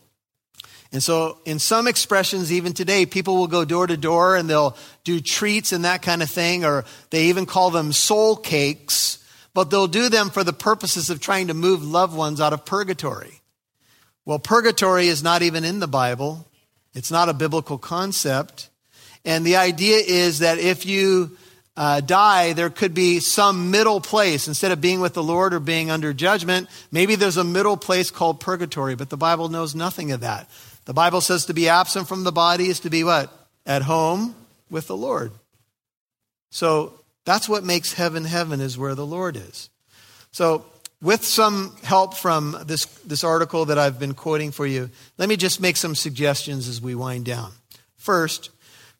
and 0.91 1.03
so 1.03 1.37
in 1.45 1.59
some 1.59 1.87
expressions 1.87 2.51
even 2.51 2.73
today 2.73 3.05
people 3.05 3.37
will 3.37 3.47
go 3.47 3.65
door 3.65 3.87
to 3.87 3.97
door 3.97 4.35
and 4.35 4.49
they'll 4.49 4.77
do 5.03 5.19
treats 5.19 5.71
and 5.71 5.85
that 5.85 6.01
kind 6.01 6.23
of 6.23 6.29
thing 6.29 6.63
or 6.65 6.85
they 7.09 7.25
even 7.25 7.45
call 7.45 7.69
them 7.69 7.91
soul 7.91 8.35
cakes 8.35 9.17
but 9.53 9.69
they'll 9.69 9.87
do 9.87 10.09
them 10.09 10.29
for 10.29 10.43
the 10.43 10.53
purposes 10.53 11.09
of 11.09 11.19
trying 11.19 11.47
to 11.47 11.53
move 11.53 11.83
loved 11.83 12.15
ones 12.15 12.39
out 12.39 12.53
of 12.53 12.65
purgatory 12.65 13.38
well 14.29 14.39
purgatory 14.39 15.07
is 15.07 15.23
not 15.23 15.41
even 15.41 15.65
in 15.65 15.79
the 15.79 15.87
bible 15.87 16.45
it's 16.93 17.11
not 17.11 17.27
a 17.27 17.33
biblical 17.33 17.77
concept 17.77 18.69
and 19.25 19.45
the 19.45 19.57
idea 19.57 19.97
is 19.97 20.39
that 20.39 20.59
if 20.59 20.85
you 20.85 21.37
uh, 21.79 22.01
die, 22.01 22.51
there 22.51 22.69
could 22.69 22.93
be 22.93 23.21
some 23.21 23.71
middle 23.71 24.01
place. 24.01 24.49
Instead 24.49 24.73
of 24.73 24.81
being 24.81 24.99
with 24.99 25.13
the 25.13 25.23
Lord 25.23 25.53
or 25.53 25.61
being 25.61 25.89
under 25.89 26.11
judgment, 26.11 26.67
maybe 26.91 27.15
there's 27.15 27.37
a 27.37 27.43
middle 27.45 27.77
place 27.77 28.11
called 28.11 28.41
purgatory, 28.41 28.95
but 28.95 29.09
the 29.09 29.15
Bible 29.15 29.47
knows 29.47 29.73
nothing 29.73 30.11
of 30.11 30.19
that. 30.19 30.49
The 30.83 30.93
Bible 30.93 31.21
says 31.21 31.45
to 31.45 31.53
be 31.53 31.69
absent 31.69 32.09
from 32.09 32.25
the 32.25 32.33
body 32.33 32.67
is 32.67 32.81
to 32.81 32.89
be 32.89 33.05
what? 33.05 33.31
At 33.65 33.83
home 33.83 34.35
with 34.69 34.87
the 34.87 34.97
Lord. 34.97 35.31
So 36.49 36.99
that's 37.23 37.47
what 37.47 37.63
makes 37.63 37.93
heaven 37.93 38.25
heaven, 38.25 38.59
is 38.59 38.77
where 38.77 38.95
the 38.95 39.05
Lord 39.05 39.37
is. 39.37 39.69
So, 40.31 40.65
with 41.01 41.23
some 41.23 41.75
help 41.83 42.15
from 42.15 42.57
this, 42.65 42.85
this 43.05 43.23
article 43.23 43.65
that 43.65 43.77
I've 43.77 43.99
been 43.99 44.13
quoting 44.13 44.51
for 44.51 44.67
you, 44.67 44.89
let 45.17 45.29
me 45.29 45.37
just 45.37 45.61
make 45.61 45.77
some 45.77 45.95
suggestions 45.95 46.67
as 46.67 46.81
we 46.81 46.95
wind 46.95 47.25
down. 47.25 47.51
First, 47.95 48.49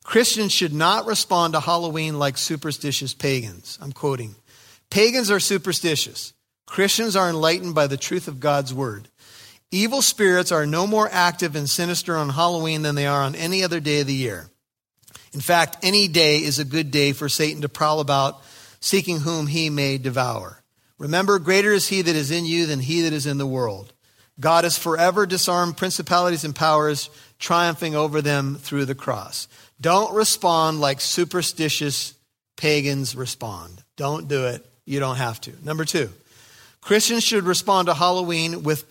Christians 0.02 0.52
should 0.52 0.72
not 0.72 1.06
respond 1.06 1.52
to 1.52 1.60
Halloween 1.60 2.18
like 2.18 2.38
superstitious 2.38 3.12
pagans. 3.12 3.78
I'm 3.80 3.92
quoting. 3.92 4.34
Pagans 4.90 5.30
are 5.30 5.40
superstitious. 5.40 6.32
Christians 6.66 7.16
are 7.16 7.28
enlightened 7.28 7.74
by 7.74 7.86
the 7.86 7.96
truth 7.96 8.28
of 8.28 8.40
God's 8.40 8.72
word. 8.72 9.08
Evil 9.70 10.02
spirits 10.02 10.50
are 10.50 10.66
no 10.66 10.86
more 10.86 11.08
active 11.10 11.54
and 11.54 11.68
sinister 11.68 12.16
on 12.16 12.30
Halloween 12.30 12.82
than 12.82 12.94
they 12.94 13.06
are 13.06 13.22
on 13.22 13.34
any 13.34 13.62
other 13.62 13.78
day 13.78 14.00
of 14.00 14.06
the 14.06 14.14
year. 14.14 14.48
In 15.32 15.40
fact, 15.40 15.76
any 15.82 16.08
day 16.08 16.38
is 16.42 16.58
a 16.58 16.64
good 16.64 16.90
day 16.90 17.12
for 17.12 17.28
Satan 17.28 17.62
to 17.62 17.68
prowl 17.68 18.00
about, 18.00 18.42
seeking 18.80 19.20
whom 19.20 19.46
he 19.46 19.70
may 19.70 19.98
devour. 19.98 20.59
Remember, 21.00 21.38
greater 21.38 21.72
is 21.72 21.88
he 21.88 22.02
that 22.02 22.14
is 22.14 22.30
in 22.30 22.44
you 22.44 22.66
than 22.66 22.78
he 22.78 23.00
that 23.00 23.14
is 23.14 23.24
in 23.24 23.38
the 23.38 23.46
world. 23.46 23.94
God 24.38 24.64
has 24.64 24.76
forever 24.76 25.24
disarmed 25.24 25.78
principalities 25.78 26.44
and 26.44 26.54
powers, 26.54 27.08
triumphing 27.38 27.96
over 27.96 28.20
them 28.20 28.56
through 28.56 28.84
the 28.84 28.94
cross. 28.94 29.48
Don't 29.80 30.14
respond 30.14 30.78
like 30.78 31.00
superstitious 31.00 32.12
pagans 32.58 33.16
respond. 33.16 33.82
Don't 33.96 34.28
do 34.28 34.44
it. 34.44 34.64
You 34.84 35.00
don't 35.00 35.16
have 35.16 35.40
to. 35.42 35.52
Number 35.64 35.86
two, 35.86 36.10
Christians 36.82 37.24
should 37.24 37.44
respond 37.44 37.86
to 37.86 37.94
Halloween 37.94 38.62
with, 38.62 38.84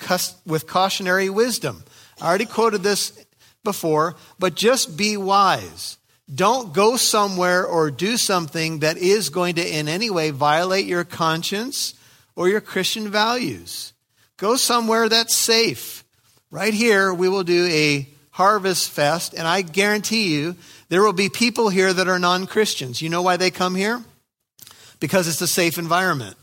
with 0.48 0.66
cautionary 0.66 1.30
wisdom. 1.30 1.84
I 2.20 2.28
already 2.28 2.48
quoted 2.48 2.82
this 2.82 3.24
before, 3.64 4.16
but 4.40 4.56
just 4.56 4.98
be 4.98 5.16
wise. 5.16 6.00
Don't 6.34 6.74
go 6.74 6.98
somewhere 6.98 7.68
or 7.68 7.92
do 7.92 8.18
something 8.18 8.80
that 8.80 8.98
is 8.98 9.30
going 9.30 9.56
to 9.56 9.78
in 9.78 9.88
any 9.88 10.10
way 10.10 10.32
violate 10.32 10.88
your 10.88 11.04
conscience 11.04 11.94
or 12.40 12.48
your 12.48 12.62
Christian 12.62 13.10
values. 13.10 13.92
Go 14.38 14.56
somewhere 14.56 15.10
that's 15.10 15.36
safe. 15.36 16.06
Right 16.50 16.74
here, 16.74 17.14
we 17.14 17.28
will 17.28 17.44
do 17.44 17.66
a 17.66 18.08
harvest 18.32 18.92
fest, 18.92 19.34
and 19.38 19.46
I 19.46 19.62
guarantee 19.62 20.34
you 20.34 20.56
there 20.88 21.04
will 21.04 21.12
be 21.12 21.28
people 21.28 21.68
here 21.68 21.92
that 21.92 22.08
are 22.08 22.18
non 22.18 22.48
Christians. 22.48 23.02
You 23.02 23.10
know 23.10 23.22
why 23.22 23.36
they 23.36 23.52
come 23.52 23.76
here? 23.76 24.02
Because 25.02 25.28
it's 25.28 25.42
a 25.42 25.48
safe 25.48 25.78
environment. 25.78 26.38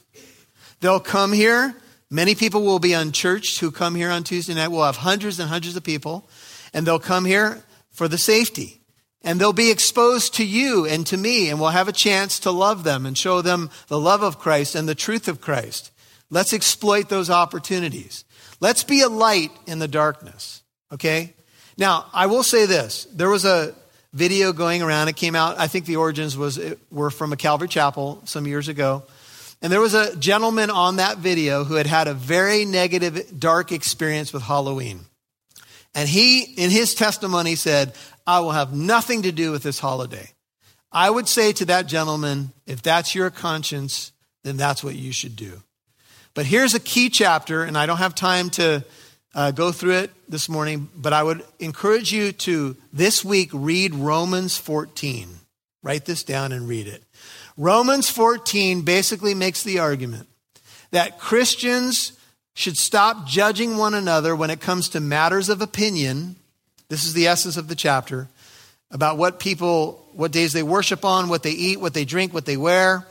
They'll 0.81 1.01
come 1.01 1.33
here. 1.33 1.75
Many 2.11 2.35
people 2.35 2.63
will 2.63 2.79
be 2.79 2.93
unchurched 2.93 3.61
who 3.61 3.71
come 3.71 3.95
here 3.95 4.11
on 4.11 4.23
Tuesday 4.23 4.53
night. 4.53 4.69
We'll 4.69 4.85
have 4.85 4.99
hundreds 4.99 5.41
and 5.41 5.49
hundreds 5.49 5.77
of 5.77 5.83
people, 5.83 6.29
and 6.75 6.87
they'll 6.87 6.99
come 6.99 7.25
here 7.25 7.63
for 7.91 8.07
the 8.07 8.19
safety. 8.19 8.83
And 9.27 9.41
they'll 9.41 9.53
be 9.53 9.73
exposed 9.73 10.35
to 10.35 10.47
you 10.47 10.87
and 10.87 11.05
to 11.09 11.17
me, 11.17 11.51
and 11.51 11.61
we'll 11.61 11.71
have 11.71 11.89
a 11.89 11.93
chance 11.93 12.39
to 12.41 12.53
love 12.53 12.85
them 12.85 13.05
and 13.05 13.19
show 13.19 13.43
them 13.43 13.71
the 13.89 13.99
love 13.99 14.23
of 14.23 14.39
Christ 14.39 14.77
and 14.77 14.89
the 14.89 14.95
truth 14.95 15.27
of 15.27 15.41
Christ. 15.41 15.91
Let's 16.31 16.53
exploit 16.53 17.09
those 17.09 17.29
opportunities. 17.29 18.25
Let's 18.61 18.85
be 18.85 19.01
a 19.01 19.09
light 19.09 19.51
in 19.67 19.81
the 19.81 19.89
darkness, 19.89 20.63
okay? 20.93 21.35
Now, 21.77 22.07
I 22.15 22.27
will 22.27 22.45
say 22.45 22.67
this. 22.67 23.07
There 23.13 23.29
was 23.29 23.45
a 23.45 23.75
video 24.13 24.53
going 24.53 24.81
around. 24.81 25.09
It 25.09 25.17
came 25.17 25.35
out, 25.35 25.59
I 25.59 25.67
think 25.67 25.87
the 25.87 25.97
origins 25.97 26.37
was, 26.37 26.61
were 26.93 27.11
from 27.11 27.33
a 27.33 27.37
Calvary 27.37 27.69
Chapel 27.69 28.23
some 28.27 28.47
years 28.47 28.69
ago. 28.69 29.03
And 29.61 29.73
there 29.73 29.81
was 29.81 29.95
a 29.95 30.15
gentleman 30.15 30.71
on 30.71 30.97
that 30.97 31.19
video 31.19 31.65
who 31.65 31.75
had 31.75 31.89
had 31.89 32.07
a 32.07 32.15
very 32.15 32.65
negative, 32.65 33.41
dark 33.41 33.73
experience 33.73 34.33
with 34.33 34.45
Halloween. 34.45 35.01
And 35.97 36.07
he, 36.07 36.43
in 36.43 36.71
his 36.71 36.95
testimony, 36.95 37.55
said, 37.55 37.95
I 38.27 38.41
will 38.41 38.53
have 38.53 38.75
nothing 38.75 39.23
to 39.23 39.33
do 39.33 39.51
with 39.51 39.63
this 39.63 39.79
holiday. 39.79 40.31
I 40.93 41.09
would 41.09 41.27
say 41.27 41.53
to 41.55 41.65
that 41.65 41.87
gentleman, 41.87 42.53
if 42.67 42.83
that's 42.83 43.15
your 43.15 43.31
conscience, 43.31 44.13
then 44.45 44.59
that's 44.59 44.85
what 44.85 44.95
you 44.95 45.11
should 45.11 45.37
do. 45.37 45.63
But 46.35 46.45
here's 46.45 46.75
a 46.75 46.81
key 46.81 47.09
chapter, 47.09 47.65
and 47.65 47.79
I 47.79 47.87
don't 47.87 47.97
have 47.97 48.15
time 48.15 48.51
to 48.51 48.85
uh, 49.35 49.53
go 49.53 49.73
through 49.73 49.95
it 49.95 50.11
this 50.29 50.51
morning, 50.51 50.91
but 50.95 51.15
I 51.15 51.23
would 51.23 51.43
encourage 51.61 52.13
you 52.13 52.33
to 52.33 52.77
this 52.93 53.25
week 53.25 53.49
read 53.55 53.95
Romans 53.95 54.59
14. 54.59 55.29
Write 55.83 56.05
this 56.05 56.25
down 56.25 56.53
and 56.53 56.69
read 56.69 56.89
it. 56.89 57.03
Romans 57.57 58.11
14 58.11 58.83
basically 58.83 59.33
makes 59.33 59.63
the 59.63 59.79
argument 59.79 60.29
that 60.91 61.19
Christians 61.19 62.13
should 62.57 62.79
stop 62.79 63.27
judging 63.27 63.77
one 63.77 63.93
another 63.93 64.35
when 64.35 64.49
it 64.49 64.63
comes 64.63 64.89
to 64.89 64.99
matters 64.99 65.51
of 65.51 65.61
opinion. 65.61 66.37
This 66.89 67.05
is 67.05 67.13
the 67.13 67.27
essence 67.27 67.59
of 67.59 67.69
the 67.69 67.75
chapter 67.75 68.29
about 68.91 69.19
what 69.19 69.39
people, 69.39 70.09
what 70.15 70.33
days 70.33 70.55
they 70.55 70.63
worship 70.63 71.05
on, 71.05 71.29
what 71.29 71.43
they 71.43 71.51
eat, 71.51 71.79
what 71.79 71.93
they 71.93 72.07
drink, 72.07 72.33
what 72.33 72.47
they 72.47 72.57
wear, 72.57 73.07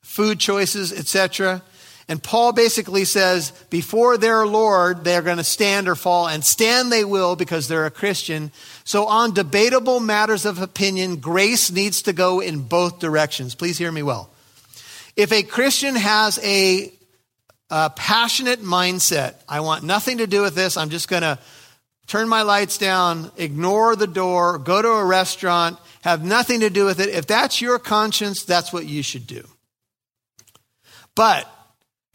food 0.00 0.38
choices, 0.38 0.92
etc. 0.92 1.60
And 2.06 2.22
Paul 2.22 2.52
basically 2.52 3.04
says, 3.04 3.50
before 3.68 4.16
their 4.16 4.46
Lord, 4.46 5.02
they're 5.02 5.22
going 5.22 5.38
to 5.38 5.44
stand 5.44 5.88
or 5.88 5.96
fall, 5.96 6.28
and 6.28 6.44
stand 6.44 6.92
they 6.92 7.04
will 7.04 7.34
because 7.34 7.66
they're 7.66 7.86
a 7.86 7.90
Christian. 7.90 8.52
So, 8.84 9.06
on 9.06 9.34
debatable 9.34 9.98
matters 9.98 10.44
of 10.44 10.62
opinion, 10.62 11.16
grace 11.16 11.72
needs 11.72 12.02
to 12.02 12.12
go 12.12 12.38
in 12.38 12.60
both 12.60 13.00
directions. 13.00 13.56
Please 13.56 13.76
hear 13.76 13.90
me 13.90 14.04
well. 14.04 14.30
If 15.16 15.32
a 15.32 15.42
Christian 15.42 15.96
has 15.96 16.38
a, 16.44 16.92
a 17.70 17.90
passionate 17.90 18.60
mindset, 18.60 19.34
I 19.48 19.60
want 19.60 19.84
nothing 19.84 20.18
to 20.18 20.26
do 20.26 20.42
with 20.42 20.54
this, 20.54 20.76
I'm 20.76 20.90
just 20.90 21.08
going 21.08 21.22
to 21.22 21.38
turn 22.06 22.28
my 22.28 22.42
lights 22.42 22.78
down, 22.78 23.30
ignore 23.36 23.96
the 23.96 24.06
door, 24.06 24.58
go 24.58 24.82
to 24.82 24.88
a 24.88 25.04
restaurant, 25.04 25.78
have 26.02 26.24
nothing 26.24 26.60
to 26.60 26.70
do 26.70 26.84
with 26.84 27.00
it. 27.00 27.08
If 27.08 27.26
that's 27.26 27.60
your 27.60 27.78
conscience, 27.78 28.44
that's 28.44 28.72
what 28.72 28.86
you 28.86 29.02
should 29.02 29.26
do. 29.26 29.46
But 31.14 31.48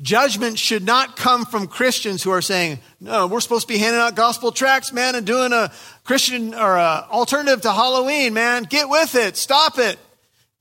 Judgment 0.02 0.58
should 0.58 0.86
not 0.86 1.18
come 1.18 1.46
from 1.46 1.68
Christians 1.68 2.24
who 2.24 2.32
are 2.32 2.42
saying, 2.42 2.80
no, 3.02 3.28
we're 3.28 3.42
supposed 3.42 3.68
to 3.68 3.74
be 3.74 3.80
handing 3.80 4.00
out 4.00 4.16
gospel 4.16 4.54
tracts, 4.54 4.94
man, 4.94 5.14
and 5.16 5.28
doing 5.28 5.52
a 5.52 5.74
Christian 6.06 6.54
or 6.54 6.78
alternative 6.78 7.62
to 7.62 7.74
Halloween, 7.74 8.34
man. 8.34 8.64
Get 8.64 8.88
with 8.88 9.16
it. 9.16 9.36
Stop 9.36 9.78
it. 9.78 10.00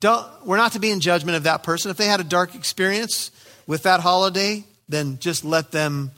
Don't, 0.01 0.27
we're 0.45 0.57
not 0.57 0.73
to 0.73 0.81
be 0.81 0.91
in 0.91 0.99
judgment 0.99 1.37
of 1.37 1.45
that 1.45 1.63
person. 1.63 1.91
If 1.93 1.97
they 1.97 2.07
had 2.07 2.19
a 2.19 2.25
dark 2.25 2.57
experience 2.57 3.31
with 3.69 3.85
that 3.85 4.01
holiday, 4.01 4.65
then 4.89 5.19
just 5.19 5.45
let 5.45 5.71
them 5.71 6.13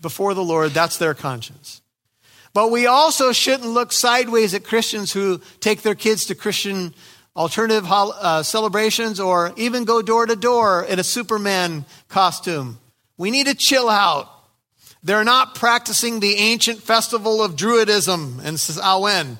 before 0.00 0.34
the 0.34 0.44
Lord. 0.44 0.72
That's 0.72 0.98
their 0.98 1.14
conscience. 1.14 1.82
But 2.54 2.70
we 2.70 2.86
also 2.86 3.32
shouldn't 3.32 3.68
look 3.68 3.92
sideways 3.92 4.54
at 4.54 4.64
Christians 4.64 5.12
who 5.12 5.40
take 5.60 5.82
their 5.82 5.94
kids 5.94 6.26
to 6.26 6.34
Christian 6.34 6.94
alternative 7.36 7.86
uh, 7.88 8.42
celebrations, 8.42 9.20
or 9.20 9.52
even 9.56 9.84
go 9.84 10.02
door 10.02 10.26
to 10.26 10.34
door 10.34 10.84
in 10.84 10.98
a 10.98 11.04
Superman 11.04 11.84
costume. 12.08 12.78
We 13.16 13.30
need 13.30 13.46
to 13.46 13.54
chill 13.54 13.88
out. 13.88 14.28
They're 15.04 15.24
not 15.24 15.54
practicing 15.54 16.18
the 16.18 16.34
ancient 16.34 16.82
festival 16.82 17.40
of 17.42 17.54
Druidism 17.54 18.44
and 18.44 18.58
Samhain. 18.58 19.38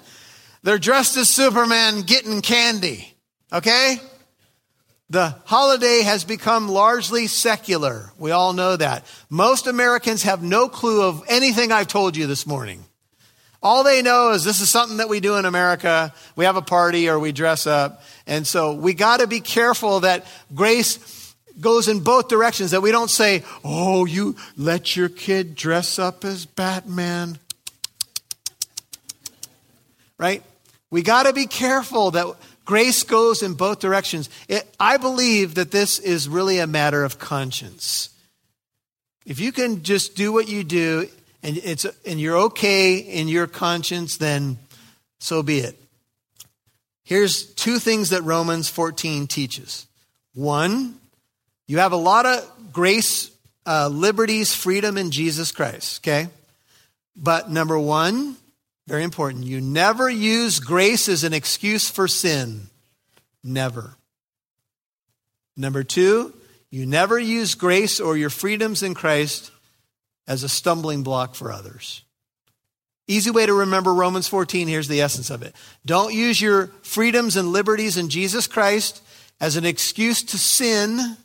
They're 0.62 0.78
dressed 0.78 1.16
as 1.16 1.28
Superman 1.28 2.02
getting 2.02 2.40
candy. 2.40 3.14
Okay? 3.52 3.96
The 5.11 5.35
holiday 5.47 6.03
has 6.03 6.25
become 6.25 6.68
largely 6.68 7.29
secular. 7.29 8.12
We 8.18 8.31
all 8.31 8.53
know 8.53 8.77
that. 8.77 9.07
Most 9.31 9.66
Americans 9.66 10.25
have 10.25 10.42
no 10.42 10.68
clue 10.68 11.03
of 11.03 11.25
anything 11.29 11.73
I've 11.73 11.88
told 11.88 12.16
you 12.16 12.27
this 12.27 12.47
morning. 12.47 12.85
All 13.62 13.85
they 13.85 14.03
know 14.03 14.33
is 14.33 14.44
this 14.44 14.61
is 14.61 14.68
something 14.68 14.99
that 14.99 15.09
we 15.09 15.21
do 15.21 15.37
in 15.37 15.47
America. 15.47 16.12
We 16.37 16.44
have 16.44 16.57
a 16.57 16.62
party 16.62 17.09
or 17.09 17.18
we 17.18 17.33
dress 17.33 17.66
up. 17.66 18.03
And 18.27 18.47
so 18.47 18.75
we 18.75 18.92
got 18.92 19.21
to 19.21 19.27
be 19.27 19.40
careful 19.40 20.01
that 20.01 20.27
grace 20.55 21.35
goes 21.59 21.88
in 21.88 22.01
both 22.01 22.29
directions, 22.29 22.71
that 22.71 22.83
we 22.83 22.92
don't 22.92 23.11
say, 23.11 23.42
oh, 23.64 24.05
you 24.05 24.37
let 24.57 24.94
your 24.94 25.09
kid 25.09 25.55
dress 25.55 25.99
up 25.99 26.25
as 26.25 26.47
Batman. 26.47 27.38
Right? 30.18 30.42
We 30.90 31.03
got 31.03 31.25
to 31.25 31.33
be 31.33 31.47
careful 31.47 32.12
that 32.12 32.27
grace 32.68 33.02
goes 33.02 33.42
in 33.42 33.54
both 33.54 33.81
directions. 33.81 34.28
It, 34.46 34.62
I 34.78 34.98
believe 34.98 35.54
that 35.54 35.70
this 35.70 35.98
is 35.98 36.28
really 36.28 36.59
a 36.59 36.66
matter 36.66 37.02
of 37.02 37.18
conscience. 37.18 38.11
If 39.24 39.40
you 39.40 39.52
can 39.52 39.83
just 39.83 40.14
do 40.14 40.35
what 40.35 40.48
you 40.48 40.64
do 40.64 41.09
and, 41.42 41.57
it's, 41.57 41.87
and 42.04 42.20
you're 42.20 42.37
okay 42.37 42.98
in 42.98 43.26
your 43.26 43.46
conscience, 43.46 44.18
then 44.18 44.59
so 45.18 45.42
be 45.42 45.61
it. 45.61 45.81
Here's 47.04 47.46
two 47.54 47.78
things 47.78 48.11
that 48.11 48.20
Romans 48.20 48.68
14 48.68 49.28
teaches. 49.28 49.87
One, 50.35 51.00
you 51.66 51.78
have 51.78 51.92
a 51.92 51.96
lot 51.96 52.26
of 52.26 52.70
grace, 52.70 53.31
uh, 53.64 53.88
liberties, 53.88 54.54
freedom 54.54 54.98
in 54.98 55.11
Jesus 55.11 55.52
Christ, 55.52 56.02
okay? 56.02 56.28
But 57.16 57.50
number 57.50 57.78
one, 57.78 58.37
very 58.88 59.05
important, 59.05 59.44
you 59.44 59.61
never 59.61 60.09
use 60.09 60.61
grace 60.61 61.09
as 61.09 61.22
an 61.22 61.35
excuse 61.35 61.90
for 61.90 62.09
sin. 62.09 62.68
Never. 63.44 63.96
Number 65.57 65.85
two, 65.85 66.33
you 66.70 66.87
never 66.87 67.18
use 67.18 67.55
grace 67.55 68.01
or 68.01 68.16
your 68.16 68.31
freedoms 68.31 68.83
in 68.83 68.94
Christ 68.94 69.51
as 70.27 70.42
a 70.42 70.48
stumbling 70.48 71.03
block 71.03 71.35
for 71.35 71.53
others. 71.53 72.03
Easy 73.07 73.31
way 73.31 73.44
to 73.44 73.55
remember 73.55 73.92
Romans 73.92 74.29
14, 74.29 74.68
here's 74.68 74.88
the 74.88 75.01
essence 75.01 75.31
of 75.31 75.42
it. 75.42 75.55
Don't 75.85 76.14
use 76.14 76.40
your 76.40 76.68
freedoms 76.83 77.37
and 77.37 77.48
liberties 77.53 77.96
in 77.96 78.09
Jesus 78.09 78.46
Christ 78.46 79.03
as 79.40 79.57
an 79.57 79.64
excuse 79.64 80.22
to 80.24 80.38
sin. 80.38 81.16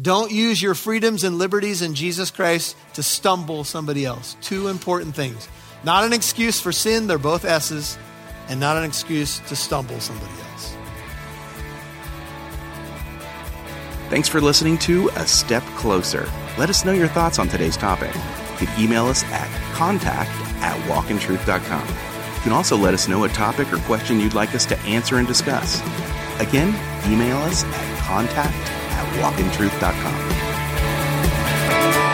Don't 0.00 0.30
use 0.30 0.60
your 0.60 0.74
freedoms 0.74 1.24
and 1.24 1.38
liberties 1.38 1.82
in 1.82 1.94
Jesus 1.94 2.30
Christ 2.30 2.76
to 2.94 3.02
stumble 3.02 3.64
somebody 3.64 4.04
else. 4.04 4.36
Two 4.40 4.68
important 4.68 5.14
things. 5.14 5.48
Not 5.84 6.04
an 6.04 6.12
excuse 6.12 6.60
for 6.60 6.72
sin, 6.72 7.06
they're 7.06 7.18
both 7.18 7.44
S's, 7.44 7.98
and 8.48 8.58
not 8.58 8.76
an 8.76 8.84
excuse 8.84 9.38
to 9.40 9.56
stumble 9.56 10.00
somebody 10.00 10.32
else. 10.32 10.74
Thanks 14.08 14.28
for 14.28 14.40
listening 14.40 14.78
to 14.78 15.08
A 15.16 15.26
Step 15.26 15.62
Closer. 15.76 16.28
Let 16.58 16.70
us 16.70 16.84
know 16.84 16.92
your 16.92 17.08
thoughts 17.08 17.38
on 17.38 17.48
today's 17.48 17.76
topic. 17.76 18.14
You 18.60 18.66
can 18.66 18.80
email 18.80 19.06
us 19.06 19.24
at 19.24 19.48
contact 19.74 20.30
at 20.62 20.78
walkintruth.com. 20.88 21.88
You 21.88 22.42
can 22.42 22.52
also 22.52 22.76
let 22.76 22.94
us 22.94 23.08
know 23.08 23.24
a 23.24 23.28
topic 23.28 23.72
or 23.72 23.78
question 23.78 24.20
you'd 24.20 24.34
like 24.34 24.54
us 24.54 24.64
to 24.66 24.78
answer 24.80 25.16
and 25.16 25.26
discuss. 25.26 25.80
Again, 26.38 26.68
email 27.10 27.38
us 27.38 27.64
at 27.64 27.98
contact 28.04 28.54
at 28.92 29.06
walkintruth.com. 29.20 32.05